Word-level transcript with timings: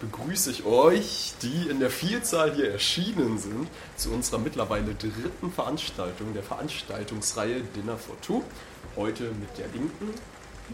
begrüße 0.00 0.50
ich 0.50 0.64
euch, 0.64 1.34
die 1.42 1.68
in 1.68 1.80
der 1.80 1.90
Vielzahl 1.90 2.54
hier 2.54 2.70
erschienen 2.70 3.38
sind, 3.38 3.68
zu 3.96 4.10
unserer 4.10 4.38
mittlerweile 4.38 4.94
dritten 4.94 5.50
Veranstaltung 5.52 6.34
der 6.34 6.42
Veranstaltungsreihe 6.42 7.62
Dinner 7.74 7.96
for 7.96 8.20
Two. 8.20 8.42
Heute 8.96 9.24
mit 9.24 9.56
der 9.58 9.68
Linken. 9.68 10.10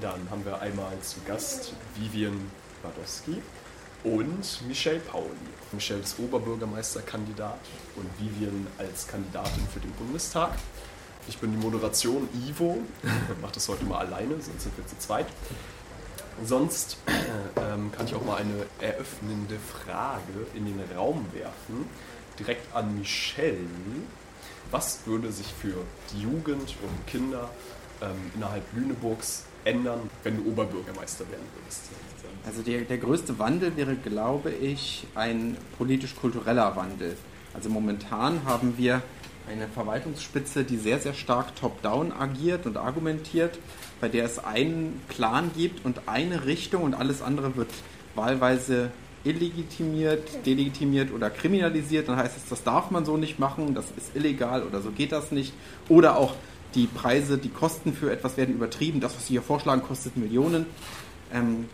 Dann 0.00 0.28
haben 0.30 0.44
wir 0.44 0.60
einmal 0.60 0.98
zu 1.00 1.20
Gast 1.26 1.74
Vivian 1.96 2.50
Badowski 2.82 3.42
und 4.04 4.66
Michelle 4.66 5.00
Pauli. 5.00 5.28
Michelle 5.72 6.00
ist 6.00 6.18
Oberbürgermeisterkandidat 6.18 7.60
und 7.96 8.06
Vivian 8.18 8.66
als 8.78 9.06
Kandidatin 9.06 9.66
für 9.72 9.80
den 9.80 9.92
Bundestag. 9.92 10.52
Ich 11.28 11.38
bin 11.38 11.52
die 11.52 11.58
Moderation 11.58 12.28
Ivo, 12.48 12.78
mache 13.40 13.52
das 13.52 13.68
heute 13.68 13.84
mal 13.84 13.98
alleine, 13.98 14.34
sonst 14.40 14.62
sind 14.62 14.76
wir 14.76 14.86
zu 14.86 14.98
zweit. 14.98 15.26
Sonst 16.44 16.96
äh, 17.06 17.12
ähm, 17.60 17.92
kann 17.92 18.06
ich 18.06 18.14
auch 18.14 18.24
mal 18.24 18.36
eine 18.36 18.66
eröffnende 18.80 19.56
Frage 19.58 20.46
in 20.54 20.66
den 20.66 20.80
Raum 20.96 21.24
werfen, 21.32 21.86
direkt 22.38 22.74
an 22.74 22.98
Michelle. 22.98 23.58
Was 24.70 25.00
würde 25.06 25.30
sich 25.30 25.46
für 25.46 25.74
die 26.12 26.22
Jugend 26.22 26.74
und 26.82 27.06
Kinder 27.06 27.50
ähm, 28.00 28.10
innerhalb 28.34 28.64
Lüneburgs 28.74 29.44
ändern, 29.64 30.10
wenn 30.24 30.42
du 30.42 30.50
Oberbürgermeister 30.50 31.28
werden 31.30 31.46
würdest? 31.54 31.82
Also 32.44 32.62
der, 32.62 32.82
der 32.82 32.98
größte 32.98 33.38
Wandel 33.38 33.76
wäre, 33.76 33.94
glaube 33.94 34.50
ich, 34.50 35.06
ein 35.14 35.56
politisch-kultureller 35.78 36.74
Wandel. 36.74 37.16
Also 37.54 37.68
momentan 37.68 38.44
haben 38.44 38.76
wir 38.76 39.02
eine 39.48 39.68
Verwaltungsspitze, 39.68 40.64
die 40.64 40.76
sehr, 40.76 40.98
sehr 40.98 41.14
stark 41.14 41.56
top-down 41.56 42.12
agiert 42.12 42.66
und 42.66 42.76
argumentiert, 42.76 43.58
bei 44.00 44.08
der 44.08 44.24
es 44.24 44.38
einen 44.38 45.00
Plan 45.08 45.50
gibt 45.56 45.84
und 45.84 46.02
eine 46.06 46.46
Richtung 46.46 46.82
und 46.82 46.94
alles 46.94 47.22
andere 47.22 47.56
wird 47.56 47.70
wahlweise 48.14 48.90
illegitimiert, 49.24 50.44
delegitimiert 50.46 51.12
oder 51.12 51.30
kriminalisiert. 51.30 52.08
Dann 52.08 52.16
heißt 52.16 52.36
es, 52.36 52.48
das 52.48 52.64
darf 52.64 52.90
man 52.90 53.04
so 53.04 53.16
nicht 53.16 53.38
machen, 53.38 53.74
das 53.74 53.86
ist 53.96 54.14
illegal 54.16 54.62
oder 54.64 54.80
so 54.80 54.90
geht 54.90 55.12
das 55.12 55.30
nicht. 55.32 55.52
Oder 55.88 56.16
auch 56.16 56.34
die 56.74 56.86
Preise, 56.86 57.38
die 57.38 57.50
Kosten 57.50 57.92
für 57.92 58.10
etwas 58.10 58.36
werden 58.36 58.54
übertrieben. 58.54 59.00
Das, 59.00 59.14
was 59.14 59.26
Sie 59.26 59.34
hier 59.34 59.42
vorschlagen, 59.42 59.82
kostet 59.82 60.16
Millionen. 60.16 60.66
Ähm, 61.32 61.66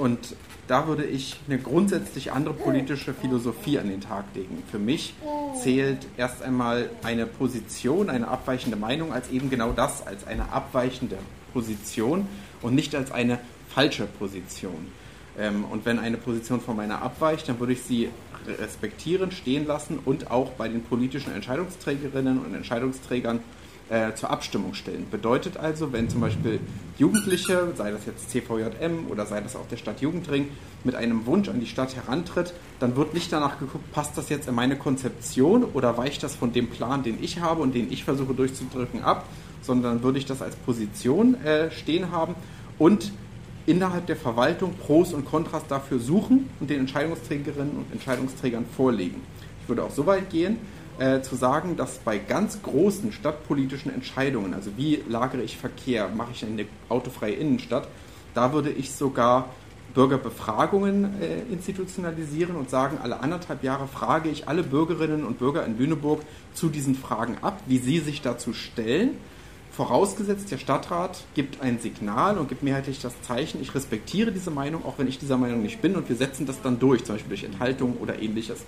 und 0.00 0.34
da 0.66 0.86
würde 0.86 1.04
ich 1.04 1.36
eine 1.46 1.58
grundsätzlich 1.58 2.32
andere 2.32 2.54
politische 2.54 3.12
Philosophie 3.12 3.78
an 3.78 3.88
den 3.88 4.00
Tag 4.00 4.24
legen. 4.34 4.62
Für 4.70 4.78
mich 4.78 5.14
zählt 5.60 6.06
erst 6.16 6.42
einmal 6.42 6.88
eine 7.02 7.26
Position, 7.26 8.08
eine 8.08 8.28
abweichende 8.28 8.76
Meinung 8.76 9.12
als 9.12 9.30
eben 9.30 9.50
genau 9.50 9.72
das, 9.72 10.06
als 10.06 10.26
eine 10.26 10.52
abweichende 10.52 11.18
Position 11.52 12.26
und 12.62 12.74
nicht 12.74 12.94
als 12.94 13.10
eine 13.10 13.40
falsche 13.68 14.06
Position. 14.06 14.92
Ähm, 15.38 15.64
und 15.70 15.84
wenn 15.84 15.98
eine 15.98 16.16
Position 16.16 16.60
von 16.60 16.76
meiner 16.76 17.02
abweicht, 17.02 17.48
dann 17.48 17.58
würde 17.60 17.72
ich 17.72 17.82
sie 17.82 18.08
respektieren, 18.46 19.32
stehen 19.32 19.66
lassen 19.66 19.98
und 20.04 20.30
auch 20.30 20.50
bei 20.52 20.68
den 20.68 20.82
politischen 20.82 21.34
Entscheidungsträgerinnen 21.34 22.38
und 22.38 22.54
Entscheidungsträgern 22.54 23.40
äh, 23.90 24.14
zur 24.14 24.30
Abstimmung 24.30 24.74
stellen. 24.74 25.06
Bedeutet 25.10 25.56
also, 25.56 25.92
wenn 25.92 26.08
zum 26.08 26.20
Beispiel 26.20 26.60
Jugendliche, 26.96 27.72
sei 27.76 27.90
das 27.90 28.06
jetzt 28.06 28.30
CVJM 28.30 29.08
oder 29.10 29.26
sei 29.26 29.40
das 29.40 29.56
auch 29.56 29.66
der 29.68 29.76
Stadt 29.76 30.00
Jugendring, 30.00 30.48
mit 30.84 30.94
einem 30.94 31.26
Wunsch 31.26 31.48
an 31.48 31.60
die 31.60 31.66
Stadt 31.66 31.96
herantritt, 31.96 32.54
dann 32.78 32.96
wird 32.96 33.14
nicht 33.14 33.32
danach 33.32 33.58
geguckt, 33.58 33.92
passt 33.92 34.16
das 34.16 34.28
jetzt 34.28 34.48
in 34.48 34.54
meine 34.54 34.76
Konzeption 34.76 35.64
oder 35.64 35.98
weicht 35.98 36.22
das 36.22 36.36
von 36.36 36.52
dem 36.52 36.68
Plan, 36.68 37.02
den 37.02 37.22
ich 37.22 37.40
habe 37.40 37.62
und 37.62 37.74
den 37.74 37.92
ich 37.92 38.04
versuche 38.04 38.32
durchzudrücken, 38.32 39.02
ab, 39.02 39.26
sondern 39.60 40.02
würde 40.02 40.18
ich 40.18 40.26
das 40.26 40.40
als 40.40 40.56
Position 40.56 41.34
äh, 41.44 41.70
stehen 41.70 42.12
haben 42.12 42.34
und 42.78 43.12
innerhalb 43.66 44.06
der 44.06 44.16
Verwaltung 44.16 44.74
Pros 44.74 45.12
und 45.12 45.24
Kontras 45.24 45.62
dafür 45.68 45.98
suchen 45.98 46.48
und 46.60 46.70
den 46.70 46.80
Entscheidungsträgerinnen 46.80 47.76
und 47.76 47.92
Entscheidungsträgern 47.92 48.64
vorlegen. 48.76 49.20
Ich 49.62 49.68
würde 49.68 49.82
auch 49.82 49.90
so 49.90 50.06
weit 50.06 50.30
gehen, 50.30 50.58
äh, 51.00 51.22
zu 51.22 51.34
sagen, 51.34 51.76
dass 51.76 51.98
bei 51.98 52.18
ganz 52.18 52.60
großen 52.62 53.10
stadtpolitischen 53.12 53.92
Entscheidungen, 53.92 54.52
also 54.52 54.72
wie 54.76 55.02
lagere 55.08 55.42
ich 55.42 55.56
Verkehr, 55.56 56.10
mache 56.10 56.32
ich 56.32 56.44
eine 56.44 56.66
autofreie 56.90 57.32
Innenstadt, 57.32 57.88
da 58.34 58.52
würde 58.52 58.70
ich 58.70 58.92
sogar 58.92 59.48
Bürgerbefragungen 59.94 61.20
äh, 61.20 61.40
institutionalisieren 61.50 62.54
und 62.54 62.68
sagen, 62.68 62.98
alle 63.02 63.20
anderthalb 63.20 63.64
Jahre 63.64 63.88
frage 63.88 64.28
ich 64.28 64.46
alle 64.46 64.62
Bürgerinnen 64.62 65.24
und 65.24 65.38
Bürger 65.38 65.64
in 65.64 65.78
Lüneburg 65.78 66.20
zu 66.52 66.68
diesen 66.68 66.94
Fragen 66.94 67.38
ab, 67.40 67.62
wie 67.66 67.78
sie 67.78 68.00
sich 68.00 68.20
dazu 68.20 68.52
stellen. 68.52 69.16
Vorausgesetzt, 69.72 70.50
der 70.50 70.58
Stadtrat 70.58 71.22
gibt 71.34 71.62
ein 71.62 71.78
Signal 71.78 72.36
und 72.36 72.48
gibt 72.50 72.62
mehrheitlich 72.62 73.00
das 73.00 73.14
Zeichen, 73.22 73.62
ich 73.62 73.74
respektiere 73.74 74.32
diese 74.32 74.50
Meinung, 74.50 74.84
auch 74.84 74.98
wenn 74.98 75.08
ich 75.08 75.18
dieser 75.18 75.38
Meinung 75.38 75.62
nicht 75.62 75.80
bin 75.80 75.96
und 75.96 76.10
wir 76.10 76.16
setzen 76.16 76.44
das 76.44 76.60
dann 76.60 76.78
durch, 76.78 77.04
zum 77.04 77.14
Beispiel 77.14 77.30
durch 77.30 77.44
Enthaltung 77.44 77.96
oder 77.96 78.20
ähnliches. 78.20 78.66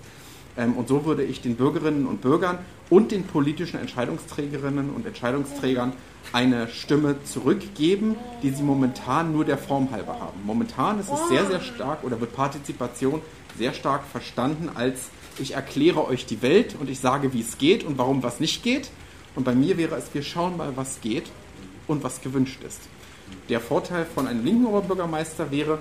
Ähm, 0.56 0.74
und 0.74 0.88
so 0.88 1.04
würde 1.04 1.24
ich 1.24 1.40
den 1.40 1.56
Bürgerinnen 1.56 2.06
und 2.06 2.20
Bürgern 2.20 2.58
und 2.90 3.10
den 3.10 3.24
politischen 3.24 3.80
Entscheidungsträgerinnen 3.80 4.90
und 4.90 5.06
Entscheidungsträgern 5.06 5.92
eine 6.32 6.68
Stimme 6.68 7.16
zurückgeben, 7.24 8.16
die 8.42 8.50
sie 8.50 8.62
momentan 8.62 9.32
nur 9.32 9.44
der 9.44 9.58
Form 9.58 9.90
halber 9.90 10.20
haben. 10.20 10.40
Momentan 10.44 11.00
ist 11.00 11.10
es 11.12 11.28
sehr, 11.28 11.46
sehr 11.46 11.60
stark 11.60 12.04
oder 12.04 12.20
wird 12.20 12.34
Partizipation 12.34 13.20
sehr 13.58 13.74
stark 13.74 14.04
verstanden 14.06 14.70
als 14.74 15.10
ich 15.38 15.54
erkläre 15.54 16.06
euch 16.06 16.26
die 16.26 16.42
Welt 16.42 16.76
und 16.78 16.90
ich 16.90 17.00
sage, 17.00 17.32
wie 17.32 17.40
es 17.40 17.58
geht 17.58 17.84
und 17.84 17.98
warum 17.98 18.22
was 18.22 18.40
nicht 18.40 18.62
geht. 18.62 18.90
Und 19.34 19.44
bei 19.44 19.54
mir 19.54 19.78
wäre 19.78 19.96
es, 19.96 20.12
wir 20.12 20.22
schauen 20.22 20.56
mal, 20.56 20.76
was 20.76 21.00
geht 21.00 21.30
und 21.86 22.04
was 22.04 22.20
gewünscht 22.20 22.62
ist. 22.66 22.80
Der 23.48 23.60
Vorteil 23.60 24.04
von 24.04 24.26
einem 24.26 24.44
linken 24.44 24.66
Oberbürgermeister 24.66 25.50
wäre, 25.50 25.78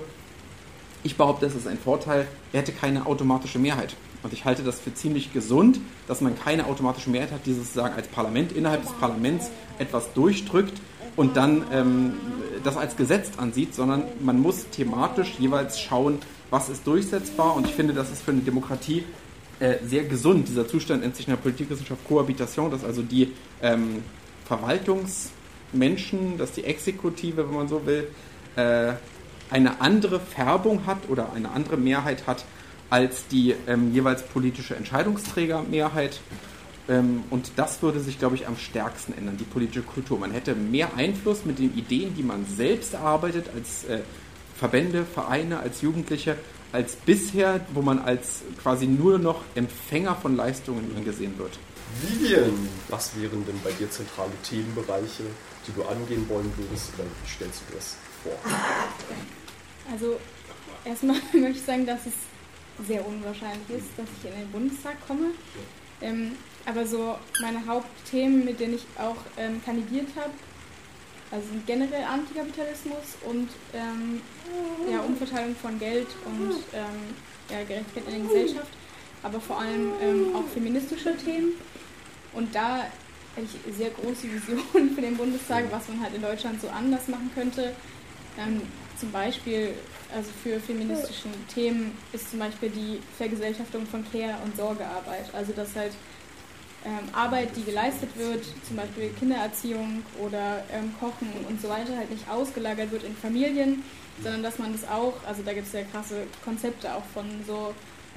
ich 1.04 1.16
behaupte, 1.16 1.46
es 1.46 1.54
ist 1.54 1.66
ein 1.66 1.78
Vorteil, 1.78 2.26
er 2.52 2.60
hätte 2.60 2.72
keine 2.72 3.04
automatische 3.04 3.58
Mehrheit. 3.58 3.94
Und 4.22 4.32
ich 4.32 4.44
halte 4.44 4.62
das 4.62 4.78
für 4.78 4.94
ziemlich 4.94 5.32
gesund, 5.32 5.80
dass 6.06 6.20
man 6.20 6.38
keine 6.38 6.66
automatische 6.66 7.10
Mehrheit 7.10 7.32
hat, 7.32 7.46
die 7.46 7.54
sozusagen 7.54 7.94
als 7.94 8.08
Parlament 8.08 8.52
innerhalb 8.52 8.82
des 8.82 8.92
Parlaments 8.92 9.50
etwas 9.78 10.12
durchdrückt 10.12 10.80
und 11.16 11.36
dann 11.36 11.64
ähm, 11.72 12.14
das 12.62 12.76
als 12.76 12.96
Gesetz 12.96 13.30
ansieht, 13.36 13.74
sondern 13.74 14.04
man 14.20 14.40
muss 14.40 14.68
thematisch 14.70 15.34
jeweils 15.38 15.80
schauen, 15.80 16.18
was 16.50 16.68
ist 16.68 16.86
durchsetzbar. 16.86 17.56
Und 17.56 17.66
ich 17.66 17.74
finde, 17.74 17.94
das 17.94 18.10
ist 18.10 18.22
für 18.22 18.30
eine 18.30 18.40
Demokratie 18.42 19.04
äh, 19.58 19.76
sehr 19.84 20.04
gesund. 20.04 20.48
Dieser 20.48 20.68
Zustand 20.68 21.02
nennt 21.02 21.16
sich 21.16 21.26
in 21.26 21.32
der 21.32 21.40
Politikwissenschaft 21.40 22.06
Kohabitation, 22.06 22.70
dass 22.70 22.84
also 22.84 23.02
die 23.02 23.32
ähm, 23.60 24.02
Verwaltungsmenschen, 24.46 26.38
dass 26.38 26.52
die 26.52 26.64
Exekutive, 26.64 27.48
wenn 27.48 27.56
man 27.56 27.68
so 27.68 27.84
will, 27.84 28.08
äh, 28.56 28.92
eine 29.50 29.80
andere 29.80 30.20
Färbung 30.20 30.86
hat 30.86 31.08
oder 31.08 31.32
eine 31.34 31.50
andere 31.50 31.76
Mehrheit 31.76 32.26
hat 32.26 32.44
als 32.92 33.26
die 33.26 33.54
ähm, 33.66 33.94
jeweils 33.94 34.22
politische 34.22 34.76
Entscheidungsträgermehrheit. 34.76 36.20
Ähm, 36.90 37.24
und 37.30 37.52
das 37.56 37.80
würde 37.80 38.00
sich, 38.00 38.18
glaube 38.18 38.34
ich, 38.34 38.46
am 38.46 38.58
stärksten 38.58 39.14
ändern, 39.16 39.38
die 39.38 39.44
politische 39.44 39.80
Kultur. 39.80 40.18
Man 40.18 40.30
hätte 40.30 40.54
mehr 40.54 40.90
Einfluss 40.94 41.46
mit 41.46 41.58
den 41.58 41.74
Ideen, 41.74 42.14
die 42.14 42.22
man 42.22 42.44
selbst 42.44 42.92
erarbeitet, 42.92 43.46
als 43.54 43.84
äh, 43.84 44.00
Verbände, 44.58 45.06
Vereine, 45.06 45.60
als 45.60 45.80
Jugendliche, 45.80 46.36
als 46.70 46.96
bisher, 46.96 47.64
wo 47.72 47.80
man 47.80 47.98
als 47.98 48.42
quasi 48.62 48.86
nur 48.86 49.18
noch 49.18 49.40
Empfänger 49.54 50.14
von 50.14 50.36
Leistungen 50.36 50.94
angesehen 50.94 51.38
wird. 51.38 51.58
Vivian, 52.02 52.68
was 52.90 53.18
wären 53.18 53.46
denn 53.46 53.58
bei 53.64 53.70
dir 53.72 53.90
zentrale 53.90 54.32
Themenbereiche, 54.46 55.24
die 55.66 55.72
du 55.72 55.82
angehen 55.84 56.28
wollen 56.28 56.52
würdest, 56.58 56.92
oder 56.98 57.04
wie 57.04 57.30
stellst 57.30 57.62
du 57.68 57.74
das 57.74 57.96
vor? 58.22 58.32
Also 59.90 60.18
erstmal 60.84 61.16
möchte 61.32 61.58
ich 61.58 61.64
sagen, 61.64 61.86
dass 61.86 62.04
es 62.04 62.12
sehr 62.86 63.06
unwahrscheinlich 63.06 63.68
ist, 63.70 63.88
dass 63.96 64.06
ich 64.18 64.30
in 64.30 64.38
den 64.38 64.50
Bundestag 64.50 64.96
komme. 65.06 65.32
Ähm, 66.00 66.32
aber 66.66 66.86
so 66.86 67.16
meine 67.40 67.64
Hauptthemen, 67.66 68.44
mit 68.44 68.60
denen 68.60 68.74
ich 68.74 68.86
auch 68.98 69.16
ähm, 69.36 69.62
kandidiert 69.64 70.08
habe, 70.16 70.32
also 71.30 71.48
sind 71.48 71.66
generell 71.66 72.04
Antikapitalismus 72.04 73.16
und 73.24 73.48
ähm, 73.72 74.20
ja, 74.90 75.00
Umverteilung 75.00 75.56
von 75.56 75.78
Geld 75.78 76.08
und 76.26 76.56
ähm, 76.74 77.14
ja, 77.50 77.64
Gerechtigkeit 77.64 78.04
in 78.06 78.12
der 78.12 78.28
Gesellschaft, 78.28 78.70
aber 79.22 79.40
vor 79.40 79.58
allem 79.58 79.92
ähm, 80.02 80.36
auch 80.36 80.46
feministische 80.52 81.16
Themen. 81.16 81.52
Und 82.34 82.54
da 82.54 82.84
hätte 83.34 83.46
ich 83.46 83.74
sehr 83.74 83.90
große 83.90 84.24
Visionen 84.24 84.90
für 84.94 85.00
den 85.00 85.16
Bundestag, 85.16 85.64
was 85.70 85.88
man 85.88 86.02
halt 86.02 86.14
in 86.14 86.22
Deutschland 86.22 86.60
so 86.60 86.68
anders 86.68 87.08
machen 87.08 87.30
könnte. 87.34 87.74
Zum 88.98 89.10
Beispiel 89.10 89.74
also 90.14 90.30
für 90.42 90.60
feministische 90.60 91.28
Themen 91.52 91.96
ist 92.12 92.30
zum 92.30 92.38
Beispiel 92.38 92.70
die 92.70 93.00
Vergesellschaftung 93.16 93.86
von 93.86 94.04
Care- 94.10 94.38
und 94.44 94.56
Sorgearbeit. 94.56 95.32
Also 95.32 95.52
dass 95.52 95.74
halt 95.74 95.92
ähm, 96.84 97.08
Arbeit, 97.12 97.56
die 97.56 97.62
geleistet 97.62 98.10
wird, 98.16 98.44
zum 98.66 98.76
Beispiel 98.76 99.10
Kindererziehung 99.18 100.02
oder 100.20 100.64
ähm, 100.72 100.92
Kochen 100.98 101.28
und 101.48 101.60
so 101.60 101.68
weiter, 101.68 101.96
halt 101.96 102.10
nicht 102.10 102.28
ausgelagert 102.28 102.90
wird 102.90 103.04
in 103.04 103.16
Familien, 103.16 103.84
sondern 104.22 104.42
dass 104.42 104.58
man 104.58 104.72
das 104.72 104.88
auch, 104.88 105.14
also 105.26 105.42
da 105.42 105.52
gibt 105.52 105.66
es 105.66 105.72
ja 105.72 105.82
krasse 105.84 106.26
Konzepte 106.44 106.92
auch 106.94 107.04
von 107.14 107.24
so 107.46 107.72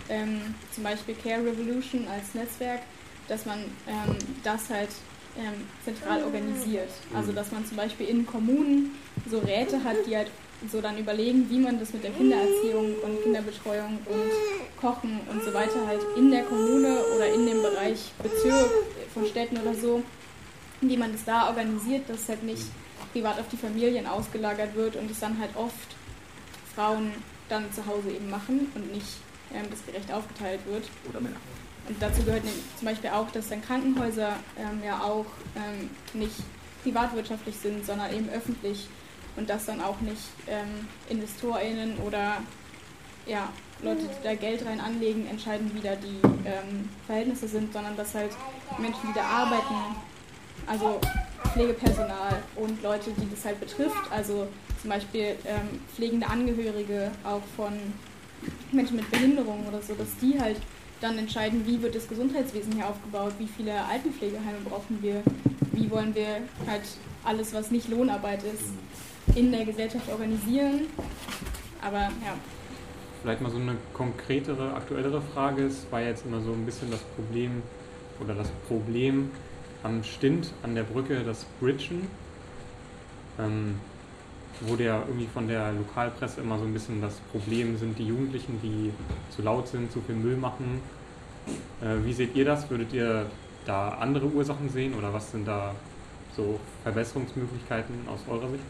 ähm, 0.09 0.55
zum 0.71 0.83
Beispiel 0.83 1.15
Care 1.15 1.45
Revolution 1.45 2.07
als 2.07 2.33
Netzwerk, 2.33 2.81
dass 3.27 3.45
man 3.45 3.59
ähm, 3.87 4.17
das 4.43 4.69
halt 4.69 4.89
ähm, 5.37 5.67
zentral 5.83 6.23
organisiert. 6.23 6.89
Also 7.13 7.31
dass 7.31 7.51
man 7.51 7.65
zum 7.65 7.77
Beispiel 7.77 8.07
in 8.07 8.25
Kommunen 8.25 8.91
so 9.29 9.39
Räte 9.39 9.83
hat, 9.83 9.97
die 10.07 10.15
halt 10.15 10.31
so 10.69 10.81
dann 10.81 10.97
überlegen, 10.97 11.49
wie 11.49 11.59
man 11.59 11.79
das 11.79 11.93
mit 11.93 12.03
der 12.03 12.11
Kindererziehung 12.11 12.95
und 13.03 13.23
Kinderbetreuung 13.23 13.99
und 14.05 14.79
Kochen 14.79 15.19
und 15.29 15.43
so 15.43 15.53
weiter 15.53 15.85
halt 15.87 16.01
in 16.17 16.31
der 16.31 16.43
Kommune 16.43 16.97
oder 17.15 17.33
in 17.33 17.45
dem 17.45 17.61
Bereich 17.61 18.11
Bezirk 18.21 18.69
von 19.13 19.25
Städten 19.25 19.57
oder 19.57 19.73
so, 19.73 20.03
wie 20.81 20.97
man 20.97 21.11
das 21.11 21.25
da 21.25 21.47
organisiert, 21.47 22.09
dass 22.09 22.27
halt 22.29 22.43
nicht 22.43 22.63
privat 23.13 23.39
auf 23.39 23.47
die 23.49 23.57
Familien 23.57 24.07
ausgelagert 24.07 24.75
wird 24.75 24.95
und 24.95 25.09
es 25.09 25.19
dann 25.19 25.39
halt 25.39 25.55
oft 25.55 25.95
Frauen 26.75 27.11
dann 27.49 27.71
zu 27.71 27.85
Hause 27.85 28.11
eben 28.11 28.29
machen 28.29 28.71
und 28.75 28.93
nicht 28.93 29.17
ähm, 29.53 29.65
das 29.69 29.85
gerecht 29.85 30.11
aufgeteilt 30.11 30.59
wird. 30.65 30.83
Oder 31.09 31.21
Männer. 31.21 31.37
Und 31.87 32.01
dazu 32.01 32.23
gehört 32.23 32.43
zum 32.77 32.87
Beispiel 32.87 33.11
auch, 33.11 33.29
dass 33.31 33.49
dann 33.49 33.61
Krankenhäuser 33.61 34.33
ähm, 34.57 34.81
ja 34.83 35.01
auch 35.01 35.25
ähm, 35.55 35.89
nicht 36.13 36.35
privatwirtschaftlich 36.83 37.55
sind, 37.55 37.85
sondern 37.85 38.13
eben 38.13 38.29
öffentlich 38.29 38.87
und 39.35 39.49
dass 39.49 39.65
dann 39.65 39.81
auch 39.81 39.99
nicht 40.01 40.21
ähm, 40.47 40.87
InvestorInnen 41.09 41.97
oder 41.99 42.37
ja, 43.25 43.49
Leute, 43.81 44.03
die 44.03 44.23
da 44.23 44.35
Geld 44.35 44.65
rein 44.65 44.79
anlegen, 44.79 45.27
entscheiden, 45.27 45.71
wie 45.73 45.81
da 45.81 45.95
die 45.95 46.19
ähm, 46.47 46.89
Verhältnisse 47.05 47.47
sind, 47.47 47.73
sondern 47.73 47.97
dass 47.97 48.13
halt 48.13 48.31
Menschen, 48.77 49.01
die 49.09 49.13
da 49.13 49.23
arbeiten, 49.23 49.75
also 50.67 50.99
Pflegepersonal 51.53 52.41
und 52.55 52.81
Leute, 52.81 53.11
die 53.11 53.29
das 53.29 53.43
halt 53.45 53.59
betrifft, 53.59 54.11
also 54.11 54.47
zum 54.81 54.89
Beispiel 54.89 55.35
ähm, 55.45 55.79
pflegende 55.93 56.27
Angehörige 56.27 57.11
auch 57.23 57.41
von 57.55 57.73
Menschen 58.71 58.97
mit 58.97 59.09
Behinderung 59.11 59.65
oder 59.67 59.81
so, 59.81 59.93
dass 59.93 60.07
die 60.21 60.39
halt 60.39 60.57
dann 61.01 61.17
entscheiden, 61.17 61.65
wie 61.65 61.81
wird 61.81 61.95
das 61.95 62.07
Gesundheitswesen 62.07 62.73
hier 62.73 62.87
aufgebaut, 62.87 63.33
wie 63.37 63.47
viele 63.47 63.73
Altenpflegeheime 63.83 64.59
brauchen 64.63 65.01
wir, 65.01 65.23
wie 65.73 65.89
wollen 65.91 66.15
wir 66.15 66.41
halt 66.67 66.83
alles, 67.23 67.53
was 67.53 67.71
nicht 67.71 67.89
Lohnarbeit 67.89 68.43
ist, 68.43 68.71
in 69.35 69.51
der 69.51 69.65
Gesellschaft 69.65 70.09
organisieren. 70.09 70.87
Aber 71.81 71.99
ja. 71.99 72.33
Vielleicht 73.21 73.41
mal 73.41 73.51
so 73.51 73.57
eine 73.57 73.75
konkretere, 73.93 74.73
aktuellere 74.73 75.21
Frage. 75.21 75.65
Es 75.65 75.85
war 75.91 76.01
jetzt 76.01 76.25
immer 76.25 76.41
so 76.41 76.51
ein 76.51 76.65
bisschen 76.65 76.89
das 76.91 77.01
Problem 77.01 77.61
oder 78.23 78.33
das 78.33 78.49
Problem 78.67 79.31
am 79.83 80.03
Stint 80.03 80.51
an 80.63 80.75
der 80.75 80.83
Brücke, 80.83 81.23
das 81.23 81.45
Bridgen. 81.59 82.07
Ähm, 83.39 83.75
wurde 84.61 84.85
ja 84.85 85.03
irgendwie 85.05 85.27
von 85.27 85.47
der 85.47 85.73
Lokalpresse 85.73 86.39
immer 86.41 86.57
so 86.57 86.63
ein 86.63 86.73
bisschen 86.73 87.01
das 87.01 87.15
Problem 87.31 87.77
sind 87.77 87.97
die 87.99 88.07
Jugendlichen, 88.07 88.59
die 88.63 88.91
zu 89.35 89.41
laut 89.41 89.67
sind, 89.67 89.91
zu 89.91 90.01
viel 90.01 90.15
Müll 90.15 90.37
machen. 90.37 90.79
Äh, 91.81 92.05
wie 92.05 92.13
seht 92.13 92.35
ihr 92.35 92.45
das? 92.45 92.69
Würdet 92.69 92.93
ihr 92.93 93.25
da 93.65 93.89
andere 93.89 94.27
Ursachen 94.27 94.69
sehen 94.69 94.93
oder 94.93 95.13
was 95.13 95.31
sind 95.31 95.47
da 95.47 95.75
so 96.35 96.59
Verbesserungsmöglichkeiten 96.83 97.95
aus 98.07 98.19
eurer 98.29 98.49
Sicht? 98.49 98.63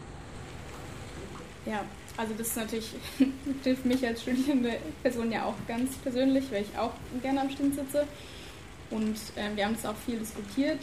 Ja, 1.66 1.84
also 2.16 2.32
das 2.38 2.48
ist 2.48 2.56
natürlich, 2.56 2.94
hilft 3.64 3.84
mich 3.84 4.06
als 4.06 4.22
studierende 4.22 4.78
Person 5.02 5.30
ja 5.30 5.44
auch 5.44 5.54
ganz 5.68 5.94
persönlich, 5.96 6.44
weil 6.50 6.62
ich 6.62 6.78
auch 6.78 6.92
gerne 7.22 7.42
am 7.42 7.50
Stint 7.50 7.74
sitze. 7.74 8.06
Und 8.90 9.16
ähm, 9.36 9.56
wir 9.56 9.66
haben 9.66 9.74
das 9.74 9.84
auch 9.84 9.96
viel 10.06 10.18
diskutiert. 10.18 10.78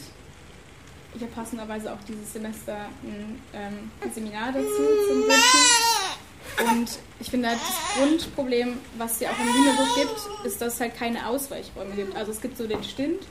Ich 1.16 1.22
habe 1.22 1.32
passenderweise 1.32 1.94
auch 1.94 2.04
dieses 2.08 2.34
Semester 2.34 2.90
ein 3.04 3.40
ähm, 3.54 4.12
Seminar 4.14 4.52
dazu 4.52 4.68
zum 5.08 5.22
Bridgen. 5.22 6.72
Und 6.72 6.90
ich 7.20 7.30
finde 7.30 7.50
halt 7.50 7.60
das 7.60 7.98
Grundproblem, 7.98 8.78
was 8.98 9.14
es 9.14 9.20
ja 9.22 9.30
auch 9.32 9.40
in 9.40 9.46
Lüneburg 9.46 9.96
gibt, 9.96 10.46
ist, 10.46 10.62
dass 10.62 10.76
es 10.76 10.80
halt 10.82 10.96
keine 10.96 11.28
Ausweichräume 11.28 11.96
gibt. 11.96 12.16
Also 12.16 12.32
es 12.32 12.42
gibt 12.42 12.58
so 12.58 12.68
den 12.68 12.84
Stint 12.84 13.22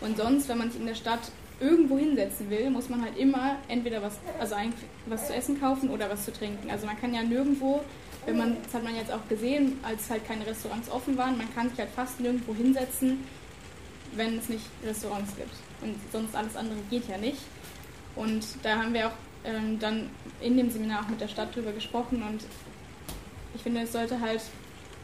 und 0.00 0.16
sonst, 0.16 0.48
wenn 0.48 0.58
man 0.58 0.70
sich 0.70 0.80
in 0.80 0.86
der 0.86 0.94
Stadt 0.94 1.20
irgendwo 1.62 1.98
hinsetzen 1.98 2.50
will, 2.50 2.70
muss 2.70 2.88
man 2.88 3.02
halt 3.02 3.16
immer 3.16 3.56
entweder 3.68 4.02
was, 4.02 4.18
also 4.38 4.56
was 5.06 5.26
zu 5.28 5.34
essen 5.34 5.60
kaufen 5.60 5.90
oder 5.90 6.10
was 6.10 6.24
zu 6.24 6.32
trinken. 6.32 6.70
Also 6.70 6.86
man 6.86 6.98
kann 7.00 7.14
ja 7.14 7.22
nirgendwo, 7.22 7.82
wenn 8.26 8.36
man, 8.36 8.56
das 8.62 8.74
hat 8.74 8.84
man 8.84 8.96
jetzt 8.96 9.12
auch 9.12 9.26
gesehen, 9.28 9.78
als 9.82 10.10
halt 10.10 10.26
keine 10.26 10.46
Restaurants 10.46 10.90
offen 10.90 11.16
waren, 11.16 11.36
man 11.36 11.52
kann 11.54 11.70
sich 11.70 11.78
halt 11.78 11.90
fast 11.90 12.20
nirgendwo 12.20 12.54
hinsetzen, 12.54 13.24
wenn 14.14 14.38
es 14.38 14.48
nicht 14.48 14.64
Restaurants 14.84 15.34
gibt. 15.36 15.54
Und 15.80 15.96
sonst 16.12 16.34
alles 16.34 16.56
andere 16.56 16.78
geht 16.90 17.08
ja 17.08 17.18
nicht. 17.18 17.40
Und 18.14 18.44
da 18.62 18.76
haben 18.76 18.92
wir 18.92 19.08
auch 19.08 19.12
ähm, 19.44 19.78
dann 19.78 20.10
in 20.40 20.56
dem 20.56 20.70
Seminar 20.70 21.04
auch 21.04 21.08
mit 21.08 21.20
der 21.20 21.28
Stadt 21.28 21.54
drüber 21.54 21.72
gesprochen 21.72 22.22
und 22.22 22.44
ich 23.54 23.62
finde, 23.62 23.82
es 23.82 23.92
sollte 23.92 24.20
halt, 24.20 24.40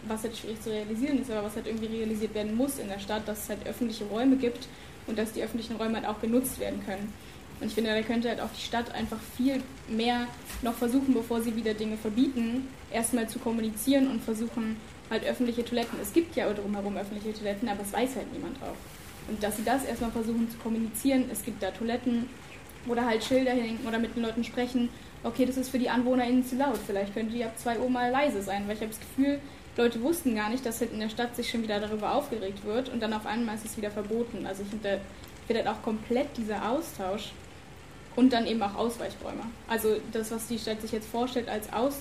was 0.07 0.23
jetzt 0.23 0.39
schwierig 0.39 0.61
zu 0.63 0.71
realisieren 0.71 1.21
ist, 1.21 1.31
aber 1.31 1.45
was 1.45 1.57
halt 1.57 1.67
irgendwie 1.67 1.87
realisiert 1.87 2.35
werden 2.35 2.55
muss 2.55 2.79
in 2.79 2.89
der 2.89 2.99
Stadt, 2.99 3.27
dass 3.27 3.45
es 3.45 3.49
halt 3.49 3.67
öffentliche 3.67 4.05
Räume 4.05 4.37
gibt, 4.37 4.69
und 5.09 5.19
dass 5.19 5.33
die 5.33 5.43
öffentlichen 5.43 5.77
Räume 5.77 5.97
halt 5.97 6.07
auch 6.07 6.21
genutzt 6.21 6.61
werden 6.61 6.85
können. 6.85 7.13
Und 7.61 7.67
ich 7.67 7.75
finde, 7.75 7.91
da 7.91 8.01
könnte 8.03 8.29
halt 8.29 8.41
auch 8.41 8.51
die 8.57 8.65
Stadt 8.65 8.95
einfach 8.95 9.19
viel 9.37 9.61
mehr 9.89 10.29
noch 10.63 10.75
versuchen, 10.75 11.13
bevor 11.13 11.41
sie 11.41 11.57
wieder 11.57 11.75
Dinge 11.75 11.97
verbieten, 11.97 12.69
erstmal 12.93 13.29
zu 13.29 13.41
kommunizieren 13.41 14.09
und 14.09 14.23
versuchen, 14.23 14.77
halt 15.11 15.25
öffentliche 15.25 15.65
Toiletten. 15.65 15.99
Es 16.01 16.13
gibt 16.13 16.37
ja 16.37 16.53
drumherum 16.53 16.97
öffentliche 16.97 17.37
Toiletten, 17.37 17.69
aber 17.69 17.83
es 17.83 17.93
weiß 17.93 18.17
halt 18.17 18.33
niemand 18.33 18.61
drauf. 18.61 18.77
Und 19.29 19.43
dass 19.43 19.57
sie 19.57 19.65
das 19.65 19.85
erstmal 19.85 20.11
versuchen 20.11 20.49
zu 20.51 20.59
kommunizieren, 20.59 21.25
es 21.33 21.45
gibt 21.45 21.63
da 21.63 21.71
Toiletten 21.71 22.29
oder 22.87 23.05
halt 23.05 23.25
Schilder 23.25 23.53
hinken 23.53 23.87
oder 23.87 23.99
mit 23.99 24.15
den 24.15 24.23
Leuten 24.23 24.45
sprechen, 24.45 24.89
okay, 25.25 25.45
das 25.45 25.57
ist 25.57 25.71
für 25.71 25.79
die 25.79 25.91
AnwohnerInnen 25.91 26.47
zu 26.47 26.57
laut, 26.57 26.79
vielleicht 26.87 27.13
könnte 27.13 27.35
die 27.35 27.45
ab 27.45 27.59
2 27.59 27.81
Uhr 27.81 27.91
mal 27.91 28.11
leise 28.11 28.41
sein, 28.43 28.65
weil 28.67 28.77
ich 28.77 28.81
habe 28.81 28.93
das 28.93 29.01
Gefühl, 29.01 29.41
Leute 29.79 30.03
wussten 30.03 30.35
gar 30.35 30.51
nicht, 30.51 30.67
dass 30.67 30.81
halt 30.81 30.93
in 30.93 30.99
der 30.99 31.09
Stadt 31.09 31.37
sich 31.37 31.49
schon 31.49 31.63
wieder 31.63 31.79
darüber 31.79 32.13
aufgeregt 32.13 32.65
wird 32.65 32.89
und 32.89 33.01
dann 33.01 33.13
auf 33.13 33.25
einmal 33.27 33.55
ist 33.55 33.65
es 33.65 33.77
wieder 33.77 33.93
verboten. 33.93 34.45
Also 34.45 34.65
ich 34.65 34.69
finde, 34.69 35.01
wird 35.47 35.59
halt 35.59 35.69
auch 35.69 35.83
komplett 35.83 36.37
dieser 36.37 36.69
Austausch 36.69 37.31
und 38.17 38.33
dann 38.33 38.49
eben 38.49 38.61
auch 38.61 38.75
Ausweichräume. 38.75 39.43
Also 39.69 39.97
das, 40.13 40.33
was 40.33 40.49
die 40.49 40.59
Stadt 40.59 40.83
sich 40.83 40.91
jetzt 40.91 41.09
vorstellt 41.09 41.49
als, 41.49 41.73
Aus, 41.73 42.01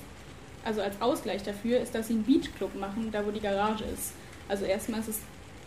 also 0.65 0.81
als 0.81 0.99
Ausgleich 0.99 1.43
dafür, 1.43 1.79
ist, 1.79 1.93
dass 1.93 2.07
sie 2.07 2.13
einen 2.13 2.25
Beachclub 2.25 2.73
machen, 2.75 3.09
da 3.11 3.23
wo 3.23 3.29
die 3.29 3.39
Garage 3.39 3.83
ist. 3.83 4.13
Also 4.49 4.65
erstmal 4.65 5.01
ist 5.01 5.09
es 5.09 5.19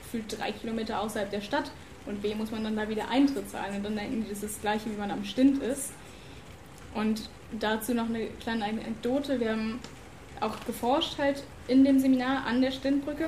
gefühlt 0.02 0.36
drei 0.36 0.50
Kilometer 0.50 1.00
außerhalb 1.00 1.30
der 1.30 1.42
Stadt 1.42 1.70
und 2.06 2.22
B 2.22 2.34
muss 2.34 2.50
man 2.50 2.64
dann 2.64 2.74
da 2.74 2.88
wieder 2.88 3.08
Eintritt 3.08 3.48
zahlen 3.48 3.76
und 3.76 3.84
dann 3.84 3.94
denken 3.94 4.24
die, 4.24 4.30
das 4.30 4.42
ist 4.42 4.56
das 4.56 4.60
gleiche, 4.60 4.90
wie 4.90 4.98
man 4.98 5.12
am 5.12 5.24
Stint 5.24 5.62
ist. 5.62 5.92
Und 6.92 7.30
dazu 7.52 7.94
noch 7.94 8.08
eine 8.08 8.26
kleine 8.40 8.64
Anekdote. 8.64 9.38
Wir 9.38 9.52
haben 9.52 9.78
auch 10.40 10.54
geforscht 10.66 11.18
halt 11.18 11.42
in 11.68 11.84
dem 11.84 11.98
Seminar 11.98 12.46
an 12.46 12.60
der 12.60 12.70
Stintbrücke. 12.70 13.26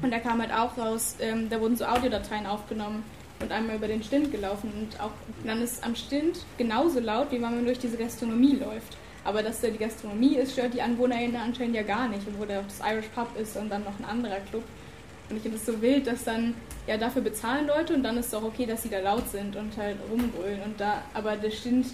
Und 0.00 0.10
da 0.10 0.18
kam 0.18 0.40
halt 0.40 0.52
auch 0.52 0.76
raus, 0.78 1.16
ähm, 1.20 1.48
da 1.50 1.60
wurden 1.60 1.76
so 1.76 1.84
Audiodateien 1.84 2.46
aufgenommen 2.46 3.04
und 3.40 3.52
einmal 3.52 3.76
über 3.76 3.88
den 3.88 4.02
Stint 4.02 4.32
gelaufen. 4.32 4.72
Und 4.72 5.00
auch 5.00 5.10
dann 5.44 5.60
ist 5.60 5.84
am 5.84 5.94
Stint 5.94 6.44
genauso 6.56 7.00
laut, 7.00 7.30
wie 7.30 7.36
wenn 7.36 7.42
man 7.42 7.64
durch 7.64 7.78
diese 7.78 7.96
Gastronomie 7.96 8.56
läuft. 8.56 8.96
Aber 9.24 9.42
dass 9.42 9.60
da 9.60 9.68
die 9.68 9.78
Gastronomie 9.78 10.36
ist, 10.36 10.52
stört 10.52 10.74
die 10.74 10.82
AnwohnerInnen 10.82 11.36
anscheinend 11.36 11.76
ja 11.76 11.82
gar 11.82 12.08
nicht. 12.08 12.22
Wo 12.38 12.44
da 12.44 12.60
auch 12.60 12.64
das 12.64 12.80
Irish 12.80 13.08
Pub 13.14 13.28
ist 13.40 13.56
und 13.56 13.68
dann 13.68 13.84
noch 13.84 13.98
ein 13.98 14.04
anderer 14.04 14.40
Club. 14.50 14.64
Und 15.30 15.36
ich 15.36 15.42
finde 15.42 15.58
es 15.58 15.66
so 15.66 15.80
wild, 15.80 16.06
dass 16.06 16.24
dann, 16.24 16.54
ja, 16.86 16.96
dafür 16.96 17.22
bezahlen 17.22 17.66
Leute 17.66 17.94
und 17.94 18.02
dann 18.02 18.16
ist 18.16 18.26
es 18.26 18.34
auch 18.34 18.42
okay, 18.42 18.66
dass 18.66 18.82
sie 18.82 18.88
da 18.88 18.98
laut 18.98 19.28
sind 19.28 19.54
und 19.56 19.76
halt 19.76 19.96
rumbrüllen. 20.10 20.62
Und 20.62 20.80
da, 20.80 21.02
aber 21.14 21.36
der 21.36 21.50
Stint 21.50 21.86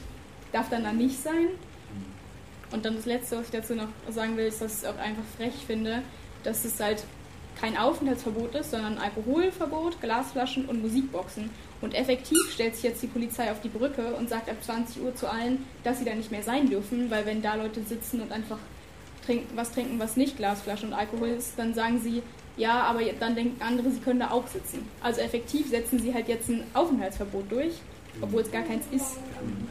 darf 0.52 0.70
dann 0.70 0.84
da 0.84 0.92
nicht 0.92 1.22
sein. 1.22 1.48
Und 2.70 2.84
dann 2.84 2.96
das 2.96 3.06
Letzte, 3.06 3.38
was 3.38 3.46
ich 3.46 3.52
dazu 3.52 3.74
noch 3.74 3.88
sagen 4.10 4.36
will, 4.36 4.46
ist, 4.46 4.60
dass 4.60 4.72
ich 4.72 4.78
es 4.78 4.84
auch 4.84 4.98
einfach 4.98 5.22
frech 5.36 5.54
finde, 5.66 6.02
dass 6.42 6.64
es 6.64 6.78
halt 6.80 7.02
kein 7.60 7.76
Aufenthaltsverbot 7.76 8.54
ist, 8.54 8.70
sondern 8.70 8.98
Alkoholverbot, 8.98 10.00
Glasflaschen 10.00 10.66
und 10.66 10.82
Musikboxen. 10.82 11.50
Und 11.80 11.94
effektiv 11.94 12.38
stellt 12.52 12.74
sich 12.74 12.84
jetzt 12.84 13.02
die 13.02 13.08
Polizei 13.08 13.50
auf 13.50 13.60
die 13.60 13.68
Brücke 13.68 14.14
und 14.14 14.28
sagt 14.28 14.48
ab 14.48 14.56
20 14.60 15.02
Uhr 15.02 15.14
zu 15.14 15.30
allen, 15.30 15.64
dass 15.82 15.98
sie 15.98 16.04
da 16.04 16.14
nicht 16.14 16.30
mehr 16.30 16.42
sein 16.42 16.68
dürfen, 16.68 17.10
weil 17.10 17.26
wenn 17.26 17.42
da 17.42 17.54
Leute 17.54 17.82
sitzen 17.82 18.20
und 18.20 18.32
einfach 18.32 18.58
trinken, 19.24 19.56
was 19.56 19.72
trinken, 19.72 19.98
was 19.98 20.16
nicht 20.16 20.36
Glasflaschen 20.36 20.88
und 20.88 20.94
Alkohol 20.94 21.28
ist, 21.28 21.58
dann 21.58 21.74
sagen 21.74 22.00
sie, 22.00 22.22
ja, 22.56 22.82
aber 22.82 23.00
dann 23.20 23.36
denken 23.36 23.62
andere, 23.62 23.90
sie 23.90 24.00
können 24.00 24.20
da 24.20 24.30
auch 24.30 24.46
sitzen. 24.48 24.88
Also 25.00 25.20
effektiv 25.20 25.68
setzen 25.68 26.00
sie 26.00 26.12
halt 26.12 26.28
jetzt 26.28 26.48
ein 26.48 26.64
Aufenthaltsverbot 26.74 27.50
durch 27.50 27.74
obwohl 28.20 28.42
es 28.42 28.50
gar 28.50 28.62
keins 28.62 28.84
ist. 28.90 29.16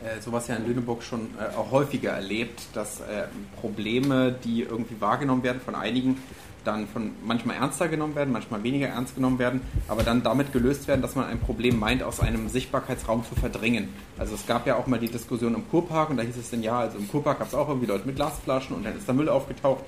Äh, 0.03 0.22
sowas 0.22 0.48
ja 0.48 0.56
in 0.56 0.67
Lüneburg 0.67 1.03
schon 1.03 1.29
äh, 1.39 1.56
auch 1.56 1.72
häufiger 1.72 2.12
erlebt, 2.12 2.62
dass 2.74 3.01
äh, 3.01 3.27
Probleme, 3.60 4.36
die 4.44 4.62
irgendwie 4.62 5.00
wahrgenommen 5.00 5.44
werden 5.44 5.62
von 5.62 5.75
einigen, 5.75 6.17
dann 6.63 6.88
von 6.88 7.12
manchmal 7.25 7.56
ernster 7.56 7.88
genommen 7.88 8.15
werden, 8.15 8.34
manchmal 8.34 8.62
weniger 8.62 8.88
ernst 8.88 9.15
genommen 9.15 9.39
werden, 9.39 9.62
aber 9.88 10.03
dann 10.03 10.22
damit 10.22 10.51
gelöst 10.51 10.88
werden, 10.88 11.01
dass 11.01 11.15
man 11.15 11.25
ein 11.25 11.39
Problem 11.39 11.79
meint, 11.79 12.03
aus 12.03 12.20
einem 12.20 12.50
Sichtbarkeitsraum 12.50 13.24
zu 13.24 13.36
verdrängen. 13.36 13.89
Also 14.17 14.36
es 14.36 14.46
gab 14.46 14.67
ja 14.67 14.75
auch 14.75 14.88
mal 14.88 15.00
die 15.00 15.08
Diskussion 15.08 15.56
im 15.56 15.70
Kurpark 15.70 16.10
und 16.10 16.17
da 16.17 16.24
hieß 16.24 16.36
es 16.36 16.50
dann, 16.50 16.62
ja, 16.62 16.79
also 16.79 16.98
im 16.98 17.08
Kurpark 17.08 17.39
gab 17.39 17.48
es 17.48 17.53
auch 17.53 17.70
irgendwie 17.70 17.88
Leute 17.88 18.06
mit 18.06 18.17
Glasflaschen 18.17 18.75
und 18.75 18.86
dann 18.86 18.98
ist 18.98 19.08
da 19.08 19.13
Müll 19.13 19.29
aufgetaucht 19.29 19.84